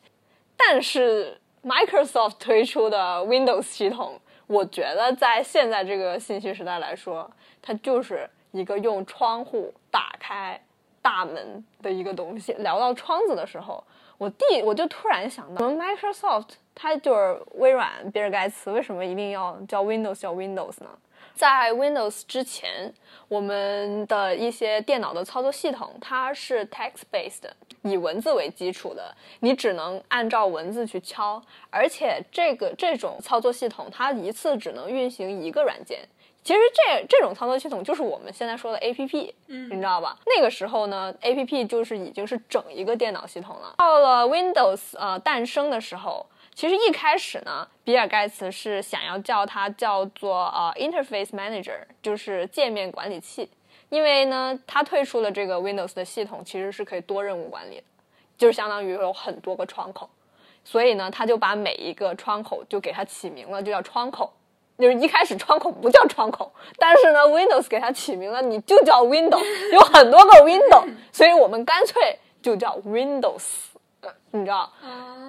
[0.57, 7.29] 但是 Microsoft 推出的 Windows 系统，我觉得在现在这个信息时代来说，
[7.61, 10.61] 它就是一个用窗户打开
[11.01, 12.53] 大门的一个东西。
[12.55, 13.83] 聊到窗子的时候，
[14.23, 20.91] 我第我就突然想到，我们 Microsoft 它就是微软比尔盖茨，为什么一定要叫 Windows 叫 Windows 呢？
[21.35, 22.95] 在 Windows 之前，
[23.27, 27.51] 我们的一些电脑的操作系统它是 text based，
[27.83, 35.99] 以文字为基础的，你只能按照文字去敲，而且这个这种操作系统它一次只能运行一个软件。
[36.45, 40.19] 其实这这种操作系统就是我们现在说的 A P P，嗯，你知道吧？
[40.27, 43.75] 那个时候呢，A P P 就是已经是整一个电脑系统了。
[43.79, 53.49] 到了 Windows 呃诞生的时候，其实一开始呢，比尔盖茨是想要叫它叫做呃 Interface Manager，就是界面管理器，
[53.89, 57.85] 因为呢，他退出了这个 Windows 的系统其实是可以多任务管理的，
[58.37, 60.11] 就是相当于有很多个窗口，
[60.65, 64.33] 所以呢，他就把每一个窗口就给它起名了，就叫窗口。
[64.83, 69.41] 就是一开始窗口不叫窗口，但是呢，Windows 给它起名了，你就叫 Window，
[69.73, 73.45] 有很多个 Window，所以我们干脆就叫 Windows，
[74.01, 74.69] 呃你知道？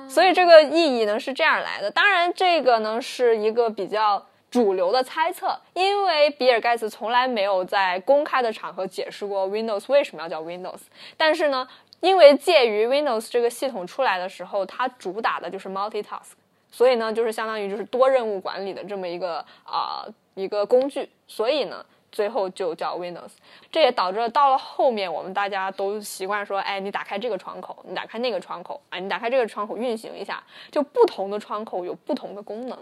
[0.10, 1.92] 所以这个意义呢是这样来的。
[1.92, 10.82] 当然，这个呢是一个比较主流的猜测，因为比尔盖茨从来没有在公开的场合解释过 Windows 为什么要叫 Windows。
[11.16, 11.68] 但是呢，
[12.00, 16.34] 因为介于 Windows 这个系统出来的时候，它主打的就是 multitask，
[16.74, 21.86] 所以呢，就是相当于就是多任务管理的这么一个啊、一个工具，所以呢。
[22.14, 23.32] 最后就叫 Windows，
[23.72, 32.78] 这也导致了到了后面，我们大家都习惯说，哎，你打开这个窗口，你打开那个窗口，啊，你打开这个窗口运行一下，就不同的窗口有不同的功能，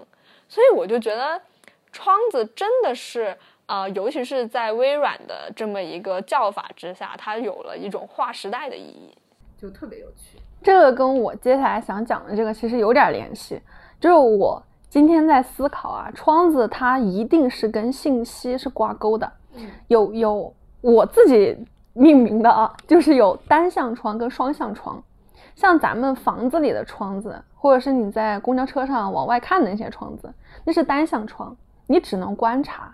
[0.49, 1.41] 所以我就觉得
[1.93, 3.33] 窗子真的是，
[3.67, 9.15] 啊，尤其是在微软的这么一个叫法之下，它有了一种划时代的意义。
[9.57, 10.37] 就特别有趣。
[10.61, 13.61] 这个跟我接下来想讲的这个其实有点联系，
[14.01, 19.31] 就是我今天在思考啊，窗子它一定是跟信息是挂钩的，
[19.87, 21.55] 有有我自己
[21.93, 25.01] 命名的啊，就是有单向窗跟双向窗，
[25.55, 30.33] 像咱们房子里的窗子，或者是你在公交车上往外看的那些窗子，
[30.65, 32.91] 那是单向窗，你只能观察，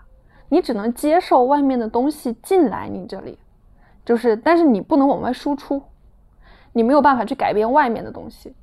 [0.50, 3.38] 你只能接受外面的东西进来你这里，
[4.04, 5.82] 就是但是你不能往外输出。
[6.74, 8.54] 你没有办法去改变外面的东西。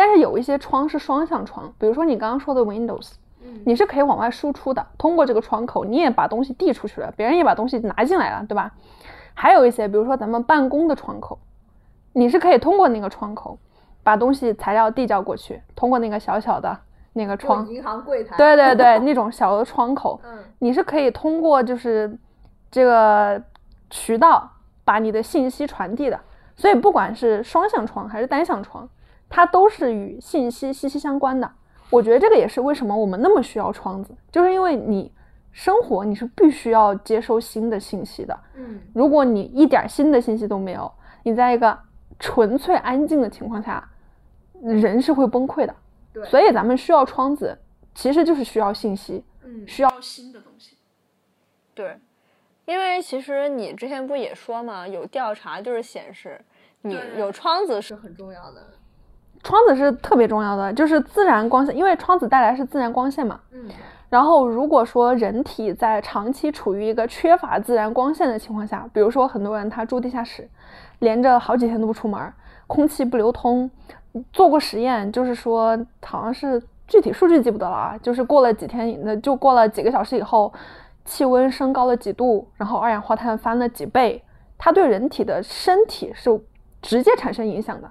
[0.00, 3.10] 但是有一些窗是双向窗，比如说你刚刚说的 Windows，
[3.66, 8.72] 你是可以往外输出的，通过这个窗口，你也把东西递出去了，别人也把东西拿进来了，对吧？
[9.34, 11.38] 还有一些，比如说咱们办公的窗口，
[12.14, 13.58] 你是可以通过那个窗口
[14.02, 16.74] 把东西材料递交过去，通过那个小小的
[17.12, 22.16] 那个窗，银行柜台，对对对，那种小的窗口，嗯，你是可以通过就是
[22.70, 23.38] 这个
[23.90, 24.50] 渠道
[24.82, 26.18] 把你的信息传递的。
[26.56, 28.88] 所以不管是双向窗还是单向窗，
[29.30, 31.50] 它都是与信息息息相关的。
[31.88, 35.10] 我觉得这个也是为什么我们那么需要窗子，就是因为你
[35.50, 38.38] 生活你是必须要接收新的信息的。
[38.54, 41.76] 嗯，如果你一点新的信息都没有，你在一个
[42.18, 43.88] 纯粹安静的情况下，
[44.60, 45.74] 人是会崩溃的。
[46.12, 47.56] 对，所以咱们需要窗子，
[47.94, 50.76] 其实就是需要信息，嗯，需要新的东西。
[51.74, 51.98] 对，
[52.66, 56.40] 因为其实你之前不也说嘛，有调查就是显示，
[56.82, 58.66] 你有窗子是是很重要的。
[59.42, 63.40] 窗子是特别重要的，就是自然光线，因为窗子带来是自然光线嘛。
[63.52, 63.68] 嗯，
[64.08, 70.48] 然后如果说人体在长期处于一个缺乏自然光线的情况下，比如说很多人他住地下室，
[70.98, 72.20] 连着好几天都不出门，
[72.66, 73.70] 空气不流通，
[74.32, 80.52] 做过实验，就是说好像是具体数据记不得了啊，就是过了几天，那就过了几个小时以后，
[81.04, 84.22] 气温升高了几度，然后二氧化碳翻了几倍，
[84.58, 86.28] 它对人体的身体是
[86.82, 87.90] 直接产生影响的。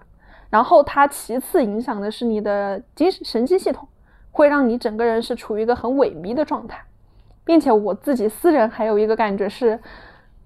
[0.49, 3.87] 然后它其次影响的是你的精神神经系统，
[4.31, 6.81] 会让你整个人是处于一个很萎靡的状态，
[7.43, 9.79] 并且我自己私人还有一个感觉是，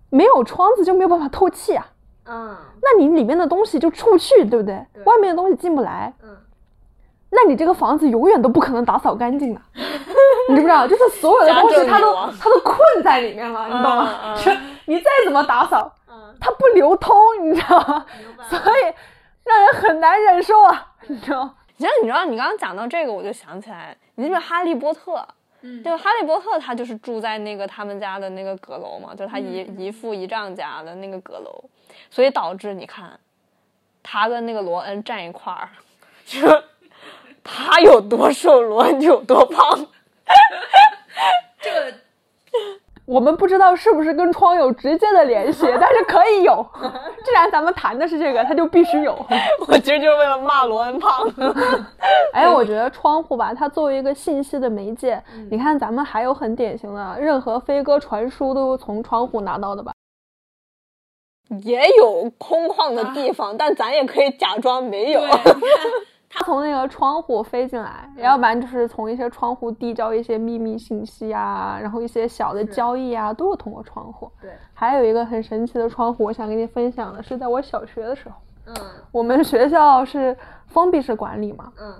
[0.09, 1.87] 没有窗子就没有办法透气啊。
[2.25, 4.85] 嗯那你里面的东西就出不去，对不对？
[4.93, 6.29] 对外面的东西进不来，嗯，
[7.31, 9.61] 那你这个房子永远都不可能打扫干净的，
[10.49, 10.87] 你知不知道？
[10.87, 14.09] 就是所有的东西它都它都困在里面了，你懂吗？
[14.25, 18.05] 嗯 嗯你再怎么打扫，嗯，它不流通，你知道吗？
[18.49, 18.93] 所以
[19.43, 21.55] 让人很难忍受啊，你知道吗？
[21.77, 25.15] 其实你知道，你刚刚讲到这个，我就想起来，你记不记得《哈利波特》？
[25.65, 31.63] 嗯就哈利波特他就是住在那个他们家的那个阁楼嘛，就是他姨、嗯姨父姨丈家的那个阁楼，
[32.09, 33.17] 所以导致你看，
[34.03, 35.69] 他跟那个罗恩站一块儿，
[36.25, 36.39] 就
[37.43, 39.87] 他有多瘦，罗恩就有多胖。
[41.61, 41.93] 这个
[43.05, 46.65] 我们不知道是不是跟窗有直接的联系，但是可以有。
[47.25, 49.13] 既然咱们谈的是这个，它就必须有。
[49.67, 51.29] 我其实就是为了骂罗恩胖。
[52.33, 59.91] 哎，我觉得窗户吧，它作为一个信息的媒介，你看咱们还有很典型的，任何飞鸽传书都从窗户拿到的吧？
[61.61, 65.21] 也有空旷的地方，但咱也可以假装没有。
[66.33, 74.31] 它从那个窗户飞进来，要不然就是从一些窗户递交一些秘密信息啊，然后一些小的交易啊，都是通过窗户。
[74.41, 78.75] 对，还有一个很神奇的窗户，我想跟你分享的是，在我小学的时候，嗯
[79.11, 80.35] 我们学校是
[80.67, 81.93] 封闭式管理嘛，嗯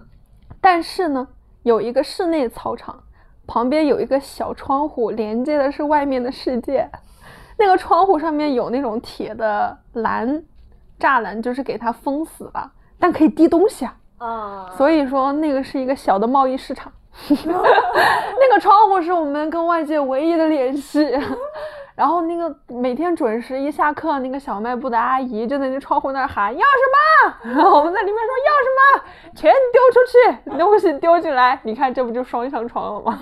[0.59, 1.27] 但是呢，
[1.61, 3.03] 有一个室内操场，
[3.45, 6.89] 旁边有一个小窗户，连接的是外面的世界。
[7.55, 10.43] 那个窗户上面有那种铁的栏，
[10.99, 13.95] 栅栏，就是给它封死了，但可以滴东西啊。
[14.23, 16.91] 啊，所以说，那个是一个小的贸易市场。
[17.29, 21.07] 那个窗户是我们跟外界唯一的联系。
[21.95, 26.65] 然后那个每天准时一下课，那个小卖部的阿姨就在那窗户那儿喊要什
[27.51, 29.03] 么， 然后我们在里面说要什么，
[29.35, 33.19] 全丢出去，东西丢进来，你看这不就双向床了吗？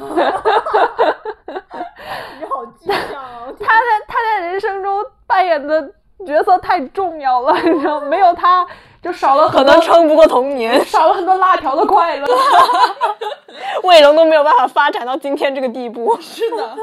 [2.40, 5.92] 你好具象哦，他在他在人生中扮演的
[6.26, 8.66] 角色太重要了，你知道，没有他
[9.02, 12.28] 就少了可很多能撑不过童年， 少了很多辣条的快乐。
[13.84, 16.16] 卫龙都没有办法发展到今天这个地步。
[16.22, 16.76] 是的，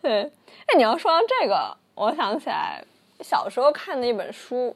[0.00, 2.82] 对，哎，你要说到这个，我想起来
[3.20, 4.74] 小时候看的一本书，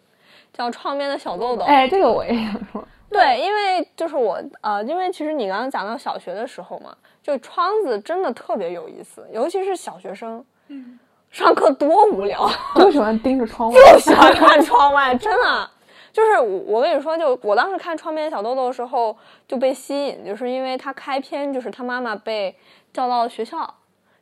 [0.53, 1.63] 叫《窗边的小豆豆》。
[1.67, 2.85] 哎，这个我也想说。
[3.11, 6.93] 对，因为就是我呃，因为其实你刚刚讲到小学的时候嘛，
[7.23, 10.99] 就窗子真的特别有意思，尤其是小学生，嗯，
[11.31, 13.93] 上课多无聊，就喜欢盯着窗外。
[13.93, 15.71] 就喜欢看窗外，真的。
[16.15, 22.57] 就是我，跟你说，就我当时看《窗边小豆豆》的时候就被吸引，就是因为他开篇就是他妈妈被
[22.93, 23.75] 叫到学校，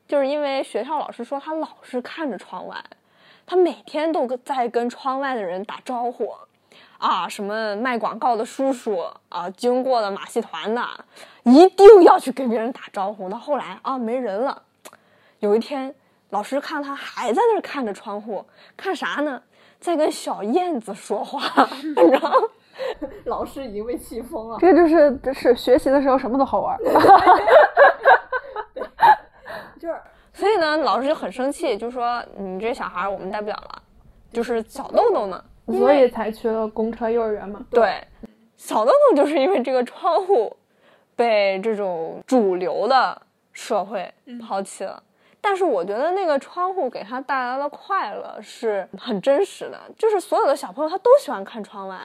[0.09, 2.83] 就是因为学校老师说他老是看着窗外，
[3.45, 6.33] 他每天都在跟窗外的人打招呼，
[6.97, 10.83] 啊，什么卖广告的叔叔啊，经过的马戏团的，
[11.43, 13.29] 一定要去跟别人打招呼。
[13.29, 14.63] 到后来啊，没人了，
[15.41, 15.95] 有一天
[16.31, 18.47] 老师看他还在那儿看着窗户，
[18.79, 19.43] 看啥呢？
[19.83, 21.43] 在跟小燕子说话，
[21.83, 22.33] 你知道？
[23.27, 24.57] 老师已经被气疯了。
[24.61, 26.79] 这个就是是学习的时候什么都好玩。
[29.79, 30.01] 就是
[30.33, 33.83] 所以呢，老师就很生气，就说你这小孩儿我们带不了了，
[34.33, 35.45] 就是小豆豆呢。
[35.67, 37.65] 所以才去了公车幼儿园嘛。
[37.71, 38.03] 对，
[38.57, 40.57] 小豆豆就是因为这个窗户
[41.17, 43.21] 被这种主流的
[43.53, 45.03] 社会抛弃了。
[45.45, 51.99] 但是我觉得那个窗户给他带来的快乐是很真实的，就是所有的小朋友他都喜欢看窗外，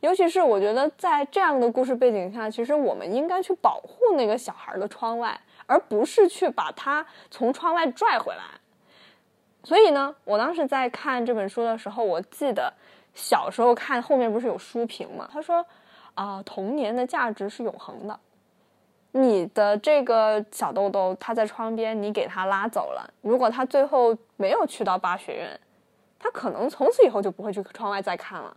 [0.00, 8.42] 尤其是我觉得在这样的故事背景下，其实我们应该去保护那个小孩的窗外，而不是去把他从窗外拽回来。
[9.62, 12.72] 所以呢，我当时在看这本书的时候，我记得
[13.14, 15.28] 小时候看后面不是有书评嘛？
[15.32, 15.64] 他说
[16.14, 18.18] 啊、童年的价值是永恒的。
[19.12, 23.12] 你的这个小豆豆，他在窗边，你给他拉走了。
[23.22, 25.60] 如果他最后没有去到巴学院，
[26.18, 28.56] 他可能从此以后就不会去窗外再看了。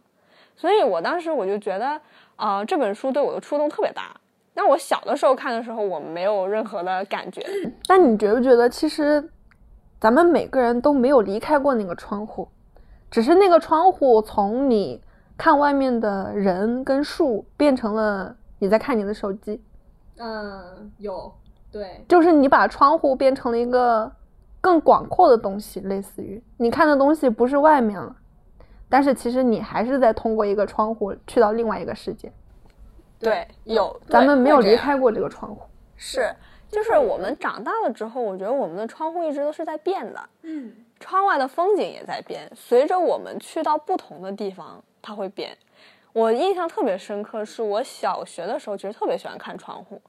[0.55, 1.99] 所以我当时我就觉得，
[2.35, 4.15] 啊、这本书对我的触动特别大。
[4.53, 7.43] 那我小的时候看的时候，我没有任何的感觉。
[7.87, 9.27] 但你觉不觉得，其实
[9.99, 12.47] 咱们每个人都没有离开过那个窗户，
[13.09, 15.01] 只是那个窗户从你
[15.35, 19.59] 看外面的人跟树，变成了你在看你的手机，
[20.17, 21.33] 嗯，有
[21.71, 24.11] 对，就是你把窗户变成了一个
[24.61, 28.15] 更广阔的东西，类似于你看的东西不是外面了，
[28.87, 32.31] 但是其实你还是在通过一个窗户去到另外一个世界。
[33.19, 35.61] 对，有咱们没有离开过这个窗户。
[35.95, 36.35] 是，
[36.69, 45.57] 就是我们长大了之后，我觉得我们的窗户一直都是在变的，嗯，窗外的风景也在变，随着我们去到不同的地方，它会变。
[46.13, 49.99] 我印象特别深刻，是我小学的时候，其实特别喜欢看窗户，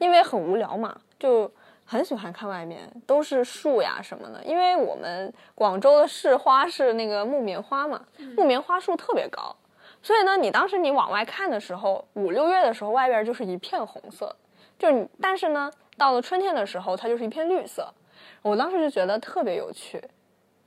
[0.00, 1.50] 因为很无聊嘛，就
[1.84, 4.42] 很喜欢看外面都是树呀什么的。
[4.42, 8.02] 因为我们广州的市花是那个木棉花嘛，
[8.36, 9.54] 木棉花树特别高，
[10.02, 14.34] 所以呢，你当时你往外看的时候，五六月的时候，外边就是一片红色，
[14.78, 17.92] 就是你，但是呢，到了春天的时候，它就是一片绿色。
[18.40, 20.02] 我当时就觉得特别有趣，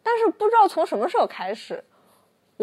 [0.03, 1.83] 但是不知道从什么时候开始，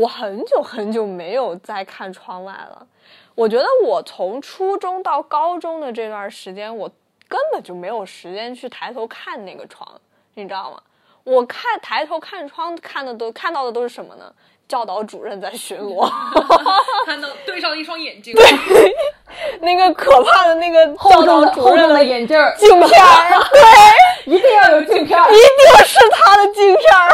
[0.00, 2.86] 我很久很久没有再看窗外了。
[3.34, 6.90] 我觉得我从初中到高中的这段时间，我
[7.28, 9.86] 根本就没有时间去抬头看那个窗，
[10.34, 10.80] 你知道吗？
[11.24, 14.32] 我看抬头看窗看的都看到的都是什么呢？
[14.66, 16.08] 教导主任在巡逻，
[17.04, 18.32] 看到对上了一双眼睛，
[19.60, 25.28] 那个可怕的那个厚教导重厚主任的重的眼镜儿，镜片儿， 对，一定要有镜片儿。
[25.30, 27.10] 一定是他的镜片儿。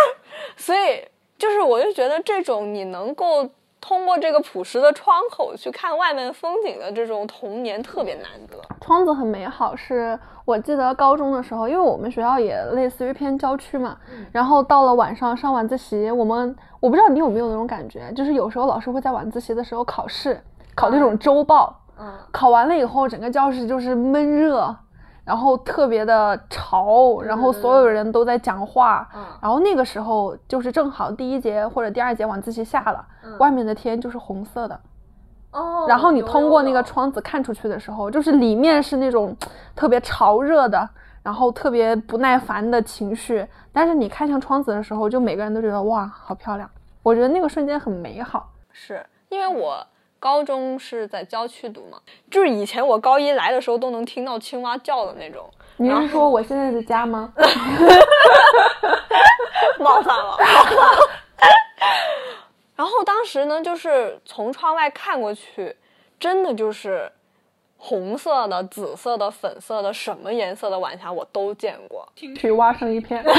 [0.59, 1.03] 所以
[1.39, 3.49] 就是，我就觉得这种你能够
[3.81, 8.59] 通过这个朴实的窗口去看外面风景的这种童年特别难得。
[8.81, 13.97] 窗子很美好，是我记得高中的时候，因为我们学校也类似于偏郊区嘛，
[14.33, 20.41] 然后到了晚上上晚自习，我们我不知道你有没有那种感觉，就是有时候老师会在晚自习的时候考试，
[20.75, 24.75] 考那种周报，嗯，考完了以后，整个教室就是闷热，
[25.27, 33.05] 然后特别的潮，然后所有人都在讲话，嗯然后那个时候就是正好第一节或者第二节晚自习下了，
[33.41, 34.81] 外面的天就是红色的，
[35.51, 39.37] 哦，然后你通过那个，窗子看出去的时候，就是里面是那种
[39.75, 40.89] 特别潮热的，
[41.25, 46.71] 然后特别不耐烦的情绪，但是你看向窗子的时候，就每个人都觉得哇，好漂亮。
[47.03, 48.49] 我觉得那个瞬间很美好。
[48.71, 49.85] 是因为我
[50.27, 57.33] 高中是在郊区读嘛，就是以前我高一来的时候都能听到青蛙叫的那种，你是说我现在的家吗？
[59.79, 60.37] 冒犯了。
[62.75, 65.77] 然后当时呢，就是从窗外看过去，
[66.19, 67.09] 真的就是
[67.77, 72.05] 红色的、紫色的、粉色的，什么颜色的晚霞我都见过。
[72.17, 73.23] 去蛙声一片。
[73.27, 73.33] 对，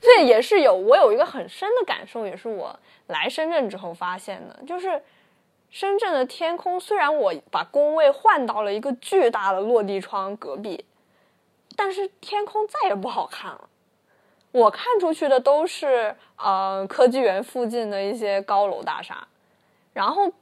[0.00, 2.78] 所以也是有我有一个很深的感受，也是我
[3.10, 5.02] 来深圳之后发现的，就是
[5.68, 10.84] 深圳的天空，虽然我把工位换到了一个巨大的落地窗隔壁，
[11.76, 13.68] 但是天空再也不好看了。
[14.52, 19.28] 我看出去的都是呃科技园附近的一些高楼大厦，
[19.92, 20.32] 然后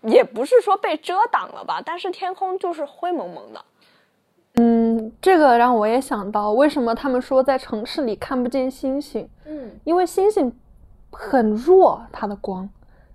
[0.00, 3.64] 也不是说被遮挡了吧，但是天空就是灰蒙蒙的。
[4.54, 9.28] 嗯，这个让我也想到，为什么他们说在城市里看不见星星？
[9.44, 10.50] 嗯，因为星星
[11.10, 12.68] 很弱，它的光，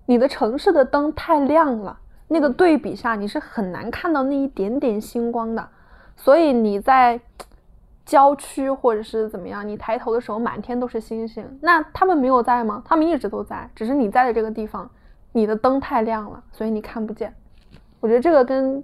[0.05, 5.67] 你的城市的灯太亮了，那个对比下你是很难看到那一点点星光的，
[6.15, 7.19] 所以你在
[8.05, 12.81] 郊区或者是怎么样，你抬头的时候满天都是星星，那他们没有在吗？
[12.85, 14.89] 他们一直都在，只是你在的这个地方，
[15.31, 17.33] 你的灯太亮了，所以你看不见。
[18.01, 18.83] 我觉得这个跟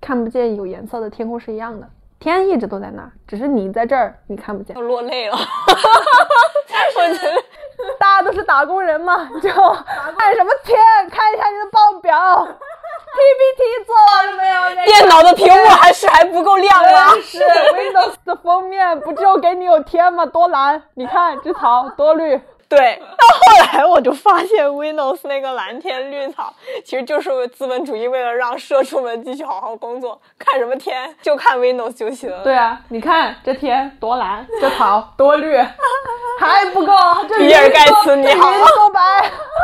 [0.00, 1.86] 看不见有颜色的天空是一样的，
[2.18, 4.80] 天一直都在那儿，只是你在这儿你看不见要。
[4.80, 5.36] 落泪了，
[6.96, 7.44] 我觉得
[7.98, 10.76] 大家都是打工人嘛， 就看什么天？
[11.10, 14.60] 看一下你的报表，PPT 做完了没有？
[14.74, 17.12] 那个电脑的屏幕还是还不够亮吗？
[17.22, 17.38] 是
[17.74, 20.26] Windows 的封面不就给你有天吗？
[20.26, 22.40] 多蓝，你看这草多绿。
[22.68, 26.52] 对，到后来我就发现 Windows 那个蓝天绿草，
[26.84, 32.42] 其实就是资本主义为了让社畜们继续好好工作，看什么天就看 Windows 就行了。
[32.42, 35.56] 对啊，你看这天多蓝，这草多绿，
[36.40, 36.92] 还不够，
[37.28, 39.00] 这比尔盖茨你好这云都白。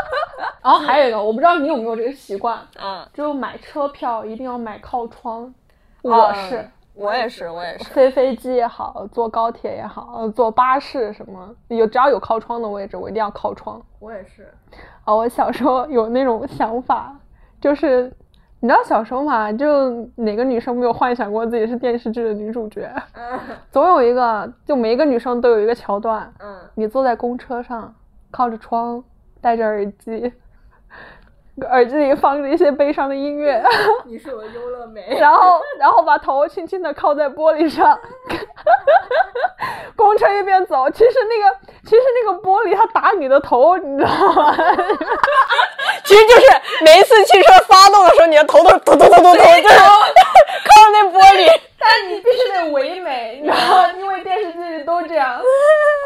[0.62, 5.53] 然后还有一个，我不知道你有没有这个习惯，嗯，就买车票一定要买靠窗。
[6.05, 6.68] 嗯我是。
[6.95, 7.84] 我也是，我也是。
[7.84, 13.80] 飞飞机也好，坐高铁也好，坐巴士什么，有只要有靠窗的位置，我一定要靠窗。
[13.99, 14.53] 我也是，
[15.05, 17.16] 啊，我小时候有那种想法，
[17.61, 18.12] 就是
[18.61, 22.93] 你知道小时候嘛，就哪个女生没有幻想过自己是电视剧的女主角？
[23.14, 23.40] 嗯
[23.70, 27.95] 总有一个，就每一个女生都有一个桥段，嗯，你坐在公车上，
[28.30, 29.03] 靠着窗，
[29.40, 30.32] 戴着耳机，
[31.70, 33.62] 耳机里放着一些悲伤的音乐，
[34.07, 37.98] 你是我的优乐美， 然后然后把头轻轻的靠在玻璃上，
[39.94, 44.57] 公车一边走，其实那个其实那个玻璃它打你的头，你知道吗？
[46.05, 46.46] 其实就是
[46.84, 49.84] 每一次汽车发动的时候，你的头都是咚咚咚咚咚，就是靠
[50.92, 51.61] 那玻璃。
[51.78, 53.92] 但你必须得唯美，你知道吗？
[53.98, 55.36] 因为电视剧里都这样。
[55.36, 55.42] 后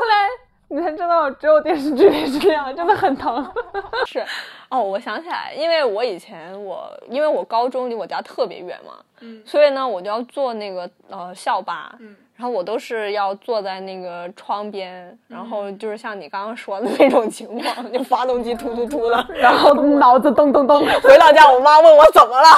[0.06, 0.28] 来
[0.68, 3.46] 你看前真的只有电视剧里是这样，真的很疼。
[4.06, 4.24] 是，
[4.68, 22.48] 哦，我想起来，因为我以前我因为我高中离我家特别远嘛，嗯所以呢，我就要坐那个呃校巴，嗯然后我都是要坐在那个窗边，然后嗯就是像你刚刚说的那种情况， 就发动机突突突的， 然后脑子咚咚咚，回到家，我妈问我怎么了，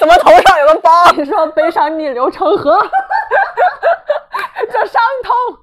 [0.00, 0.90] 怎么头上有个包？
[1.16, 2.76] 你说悲伤逆流成河，
[4.72, 5.58] 这伤痛，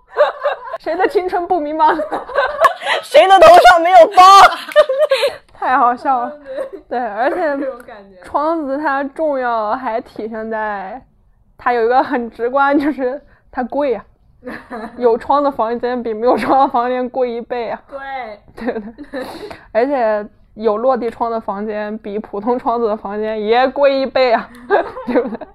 [0.80, 1.96] 谁的青春不迷茫？
[3.02, 4.24] 谁的头上没有包？
[5.54, 6.32] 太好笑了。
[6.90, 7.58] 对，而且。
[8.24, 11.02] 窗子它重要还体现在
[11.58, 13.22] 它有一个很直观，就是
[13.52, 14.04] 它贵呀、
[14.98, 19.26] 有窗的房间比没有窗的房间贵一倍啊，对，对不对？
[19.72, 24.50] 而且有落地窗的房间比普通窗子的房间也贵一倍啊，
[25.08, 25.48] 对不对？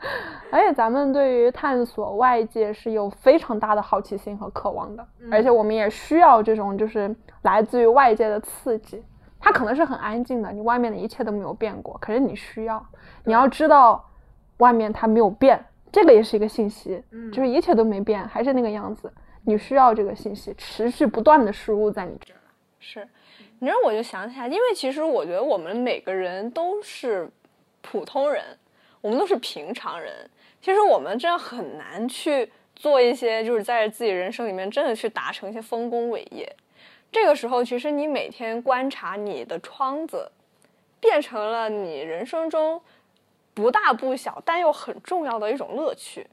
[0.50, 9.02] 而且咱们对于探索外界是有非常大的好奇心和渴望的，而且我们也需要这种就是来自于外界的刺激。
[9.38, 12.84] 它可能是很安静的，你外面的一切都没有变过，可是你需要，
[13.24, 14.04] 你要知道
[14.56, 17.00] 外面它没有变，这个也是一个信息，
[17.32, 19.12] 就是一切都没变，还是那个样子，
[19.44, 22.40] 你需要这个信息持续不断的输入在你这儿。
[22.80, 23.06] 是，
[23.60, 27.30] 你知道我就想起来，因为其实我觉得我们每个人都是
[27.82, 28.42] 普通人，
[29.06, 30.28] 我们都是平常人。
[30.60, 36.52] 其实我们真的很难去做一些，就是在自己人生里面真的去达成一些丰功伟业。
[37.12, 40.28] 这个时候，其实你每天观察你的窗子，
[40.98, 42.82] 变成了你人生中
[43.54, 46.26] 不大不小但又很重要的一种乐趣。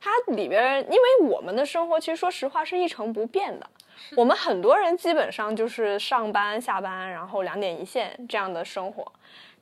[0.00, 3.70] 它里边，因为我们的生活其实说实话是一成不变的。
[4.16, 9.10] 我们很多人基本上就是上班、下班，然后两点一线这样的生活，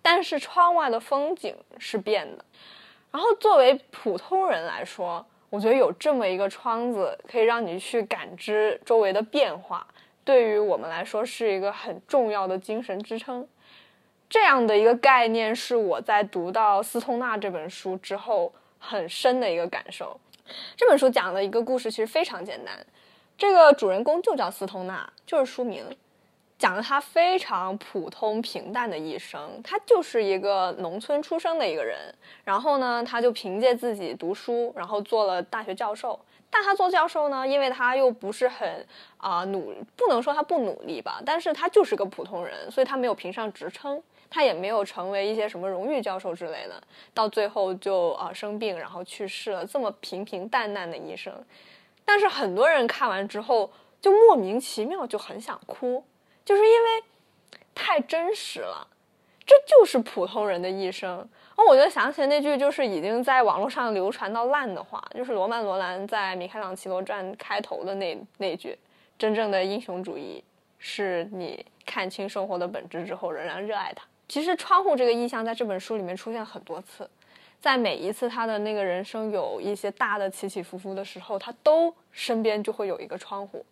[0.07, 2.45] 但是窗外的风景是变的。
[3.11, 9.87] 然后作为普通人来说，我觉得有这么一个窗子，可以让你去感知周围的变化，
[10.23, 13.49] 对于我们来说是一个很重要的精神支撑。
[14.29, 20.21] 这样的一个概念是我在读到斯通纳这本书之后很深的一个感受。
[20.77, 22.85] 这本书讲的一个故事其实非常简单，
[23.39, 25.85] 这个主人公就叫斯通纳，就是书名，
[26.65, 29.61] 讲了他非常普通平淡的一生。
[29.63, 31.99] 他就是一个农村出生的一个人，
[32.43, 36.19] 然后呢，他就凭借自己读书，然后做了大学教授。
[36.49, 38.67] 但他做教授呢，因为他又不是很
[39.19, 44.03] 啊、努，不能说他不努力吧，但是他就是个普通人，所以他没有评上职称。
[44.31, 51.31] 他也没有成为一些什么荣誉教授之类的，到最后就啊、生病，然后去世了，这么平平淡淡的一生。
[52.07, 56.03] 但是很多人看完之后就莫名其妙就很想哭，
[56.45, 57.03] 就是因为
[57.75, 58.87] 太真实了，
[59.47, 61.27] 这就是普通人的一生。
[61.57, 68.77] 哦，我就想起那句就是已经在网络上流传到烂的话，就是罗曼·罗兰在《米开朗基罗传》开头的那那句
[69.17, 70.43] ：“真正的英雄主义
[70.79, 77.09] 是你看清生活的本质之后仍然热爱它。”其实窗户这个意象在这本书里面出现很多次，
[77.61, 83.65] 在每一次他的那个人生有一些大的起起伏伏的时候，他都身边就会有一个窗户。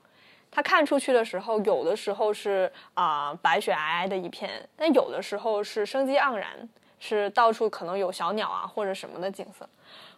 [0.54, 6.68] 他看出去的时候，有的时候是啊、白雪皑皑的一片，但有的时候是生机盎然，
[7.00, 9.66] 是到处可能有小鸟啊或者什么的景色。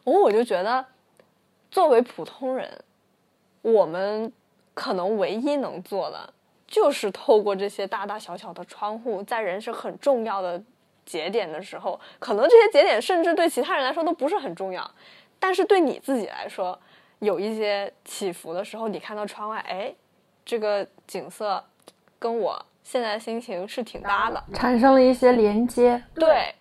[0.03, 0.85] 哦，我就觉得，
[1.71, 2.69] 作为普通人，
[3.63, 4.31] 我们
[4.75, 6.35] 可能唯一能做的，
[6.67, 10.61] 就是透过这些大大小小的窗户，在人生很重要的
[11.07, 14.91] 节点的时候，可能这些节点甚至对其他人来说都不是很重要，
[15.39, 16.77] 但是对你自己来说，
[17.21, 19.95] 有一些起伏的时候，你看到窗外，哎，
[20.45, 21.63] 这个景色
[22.19, 26.03] 跟我现在心情是挺搭的，产生了一些连接。
[26.15, 26.55] 对，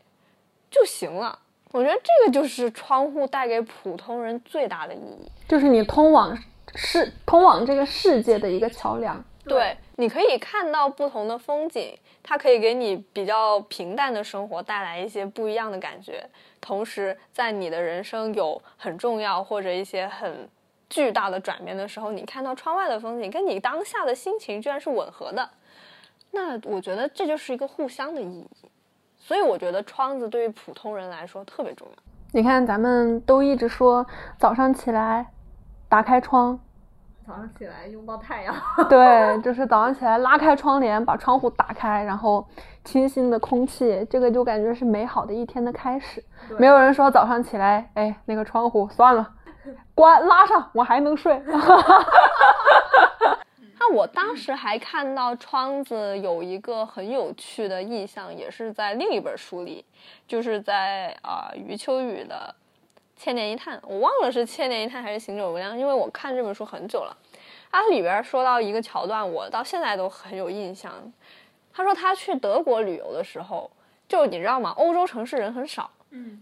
[0.71, 1.38] 就行了。
[1.71, 5.31] 我觉得这个就是窗户带给普通人最大的意义。
[5.47, 6.38] 就是你通往
[6.75, 9.23] 世通往这个世界的一个桥梁。
[9.45, 16.25] 对，你可以看到不同的风景，它可以给你比较平淡的生活带来一些不一样的感觉。
[16.61, 20.47] 同时，在你的人生有很重要或者一些很
[20.93, 25.49] 巨大的转变的时候，你看到窗外的风景跟你当下的心情居然是吻合的，
[26.29, 28.47] 那我觉得这就是一个互相的意义。
[29.17, 31.93] 所以，我觉得窗子对于普通人来说特别重要。
[32.31, 34.05] 你看，咱们都一直说
[34.37, 35.25] 早上起来
[35.89, 36.59] 打开窗，
[37.25, 38.55] 早上起来拥抱太阳，
[38.87, 42.45] 对，就是早上起来拉开窗帘，把窗户打开，然后
[42.83, 46.23] 清新的空气，这个就感觉是美好的一天的开始。
[46.59, 49.31] 没有人说早上起来，哎，那个窗户算了，
[49.95, 51.41] 关拉上，我还能睡。
[53.80, 59.84] 那我当时还看到窗子有一个很有趣的意象，也是在另一本书里，
[60.26, 62.55] 就是在啊、余秋雨的
[63.22, 67.18] 《千年一叹》，我忘了是《千年一叹》还是《行者无量》，因为我看这本书很久了。
[67.70, 70.93] 它里边说到一个桥段，我到现在都很有印象。
[71.74, 73.70] 他说他去德国旅游的时候，
[74.07, 74.74] 就你知道吗？
[74.78, 75.89] 欧洲城市人很少，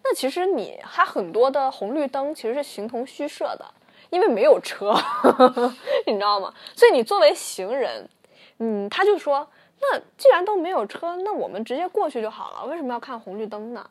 [0.03, 3.65] 那其实你它很多的红绿灯其实是形同虚设的，
[4.09, 4.93] 因为没有车，
[6.05, 6.53] 你知道吗？
[6.76, 8.09] 所以你作为行人，
[8.59, 9.47] 嗯，他就说，
[9.80, 13.89] 那既然都没有车，那我们直接过去就好了，为什么要看红绿灯呢？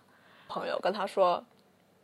[0.49, 1.43] 朋友跟他说，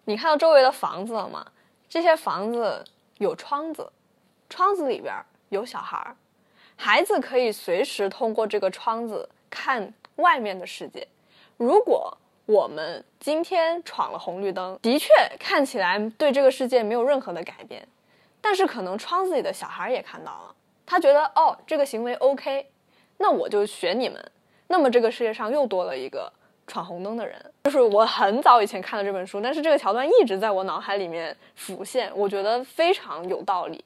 [0.04, 1.46] 你看到周围的房子了吗？
[1.88, 2.82] 这些房子
[3.18, 3.92] 有窗子，
[4.48, 5.14] 窗子里边
[5.50, 6.16] 有小孩，
[6.76, 11.06] 孩子可以随时通过这个窗子看外面的世界。
[11.56, 12.16] 如果
[12.46, 17.86] 我们今天闯了红绿灯，的确看起来对这个世界没有任何的改变，
[18.40, 20.54] 但是可能窗子里的小孩也看到了，
[20.86, 22.64] 他觉得哦这个行为 OK，
[23.18, 24.30] 那我就学你们，
[24.68, 26.32] 那么这个世界上又多了一个
[26.68, 27.34] 闯红灯的人。
[27.64, 33.84] 就是我很早以前看的这本书，但是这个桥段一直在我脑海里面浮现，我觉得非常有道理。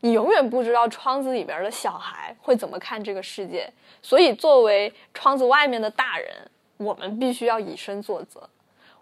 [0.00, 6.28] 你永远不知道窗子里边的小孩会怎么看这个世界，所以作为窗子外面的大人，
[6.76, 8.48] 我们必须要以身作则。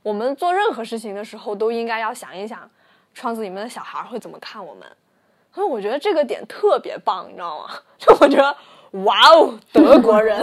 [0.02, 2.68] 我们做任何事情的时候，都应该要想一想，
[3.12, 4.86] 窗子里面的小孩会怎么看我们。
[5.52, 7.74] 所以我觉得这个点特别棒，你知道吗？
[7.98, 8.56] 就我觉得，
[9.04, 10.40] 哇哦，德国人，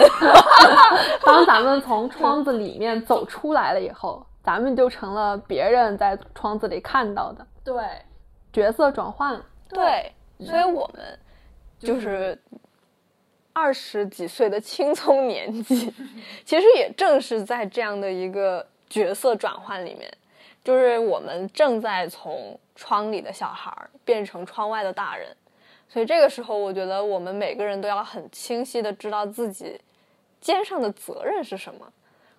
[1.26, 7.82] 当咱们从窗子里面走出来了以后，咱们就成了别人在窗子里看到的对，
[8.52, 9.46] 角色转换了。
[9.70, 11.20] 对，所以我们
[11.80, 12.38] 就是
[13.60, 15.92] 二十几岁的青葱年纪，
[16.46, 20.08] 其实也正是在这样的一个角色转换里面，
[20.64, 25.28] 就是我们正在从窗里的小孩儿变成窗外的大人。
[25.90, 29.80] 所以这个时候，我觉得我们每个人都要很清晰的知道自己
[30.40, 31.92] 肩上的责任是什么，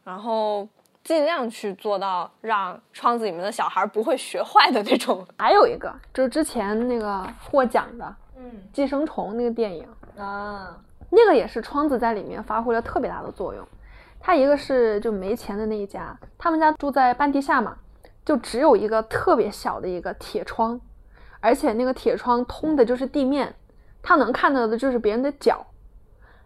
[0.05, 0.69] 然后
[1.03, 5.27] 尽量去做到让窗子里面的小孩儿不会学坏的那种。
[5.37, 8.05] 还有一个就是之前那个获奖的
[8.37, 10.79] 《嗯寄生虫》那个电影，啊，
[11.11, 13.67] 那个也是窗子在里面发挥了特别大的作用。
[14.21, 17.77] 他一个是就没钱的那一家，他们家住在半地下嘛，
[18.25, 20.81] 就只有一个特别小的一个铁窗，
[21.41, 23.55] 而且那个铁窗通的就是地面，
[24.03, 25.65] 他能看到的就是别人的脚。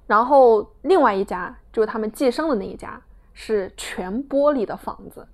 [0.06, 3.00] 然后另外一家就是他们寄生的那一家，
[3.32, 5.26] 是全玻璃的房子，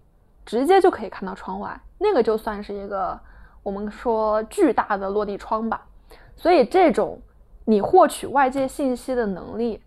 [0.46, 3.18] 直接就可以看到窗外，那个就算是一个
[3.64, 5.84] 我们说巨大的落地窗吧。
[6.36, 7.20] 所以这种
[7.68, 9.78] 你获取外界信息的能力，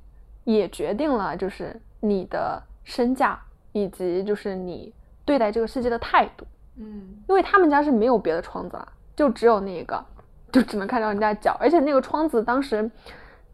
[0.43, 3.39] 也决定了就是你的身价
[3.71, 4.93] 以及就是你
[5.25, 6.45] 对待这个世界的态度。
[6.77, 9.99] 嗯因为他们家是没有别的窗子了，就只有那个，
[10.51, 12.87] 就只能看到人家脚，而且那个窗子当时，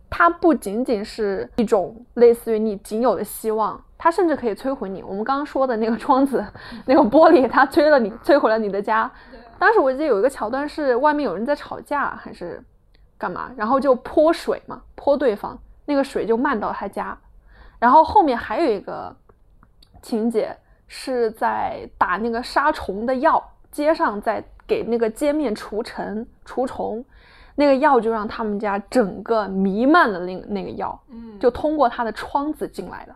[0.09, 5.01] 它不仅仅是一种类似于你仅有的希望，它甚至可以摧毁你。
[5.01, 6.45] 我们刚刚说的那个窗子，
[6.85, 9.09] 那个玻璃，它摧了你，摧毁了你的家。
[9.57, 12.61] 当时我记得有一个桥段是外面有人在吵架还是
[13.17, 17.17] 干嘛，然后就泼水嘛，泼对方，那个水就漫到他家。
[17.79, 19.15] 然后后面还有一个
[20.01, 20.55] 情节
[20.87, 27.03] 是在打那个杀虫的药，街上在给那个街面除尘除虫，
[27.55, 33.15] 那个药就让他们家整个弥漫了那个那个药，嗯，就通过他的窗子进来的。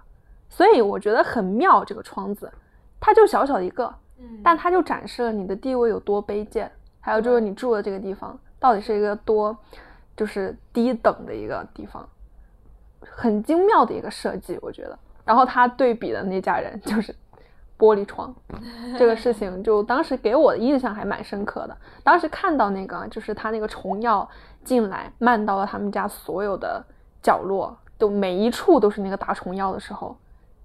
[0.49, 2.51] 所以我觉得很妙，这个窗子，
[2.99, 9.57] 它就小小一个，嗯但它就展示了你的地位有多卑贱，还有就是你住的这个地方到底是一个多
[10.21, 12.07] 就是低等的一个地方，
[12.99, 14.95] 很精妙的一个设计，我觉得。
[15.25, 17.11] 然后他对比的那家人就是
[17.75, 18.31] 玻璃窗，
[18.99, 21.75] 这个事情就当时给我的印象还蛮深刻的。
[22.03, 24.29] 当时看到那个就是他那个虫药
[24.63, 26.85] 进来漫到了他们家所有的
[27.23, 30.15] 角落，都每一处都是那个打虫药的时候，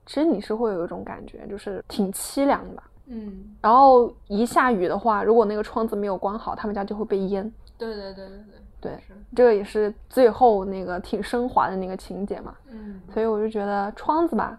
[0.05, 2.83] 其实你是会有一种感觉，就是挺凄凉的。
[3.07, 7.51] 嗯，然后一下雨的话，如果那个窗子没有关好，他们家就会被淹。
[7.79, 8.99] 对对对对对，对，
[9.35, 12.55] 这个也是最后那个挺升华的那个情节嘛。
[12.71, 14.59] 嗯，所以我就觉得窗子吧，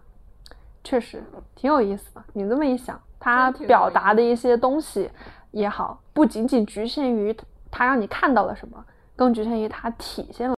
[0.84, 1.24] 确实
[1.55, 2.24] 挺有意思的。
[2.34, 5.09] 你这么一想，它表达的一些东西
[5.51, 7.36] 也好，不仅仅局限于
[7.72, 8.84] 它让你看到了什么，
[9.15, 10.55] 更局限于它体现了。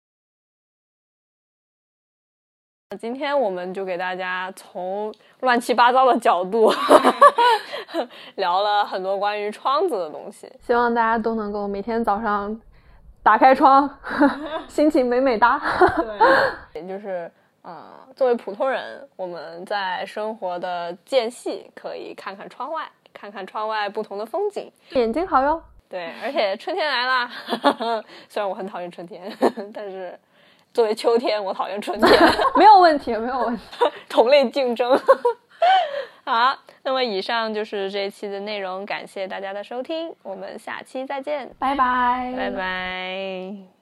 [2.99, 6.73] 今天我们就给大家从乱七八糟的角度
[8.37, 10.51] 聊了很多关于窗子的东西。
[10.59, 12.59] 希望大家都能够每天早上
[13.23, 13.89] 打开窗，
[14.69, 15.61] 心情美美哒。
[16.73, 17.31] 对也就是，
[17.65, 17.85] 嗯，
[18.17, 24.71] 作为普通人，我们在生活的间隙可以看看窗外，看看窗外不同的风景。
[24.91, 25.63] 眼睛好哟。
[25.91, 27.31] 对，而且春天来啦，
[28.29, 29.31] 虽然我很讨厌春天，
[29.73, 30.19] 但是
[30.73, 32.11] 作为秋天，我讨厌春天。
[32.57, 33.63] 没有问题，没有问题。
[34.09, 34.99] 同类竞争。
[36.29, 43.78] 好，那么以上就是这一期的内容，感谢大家的收听，我们下期再见，拜拜，拜拜。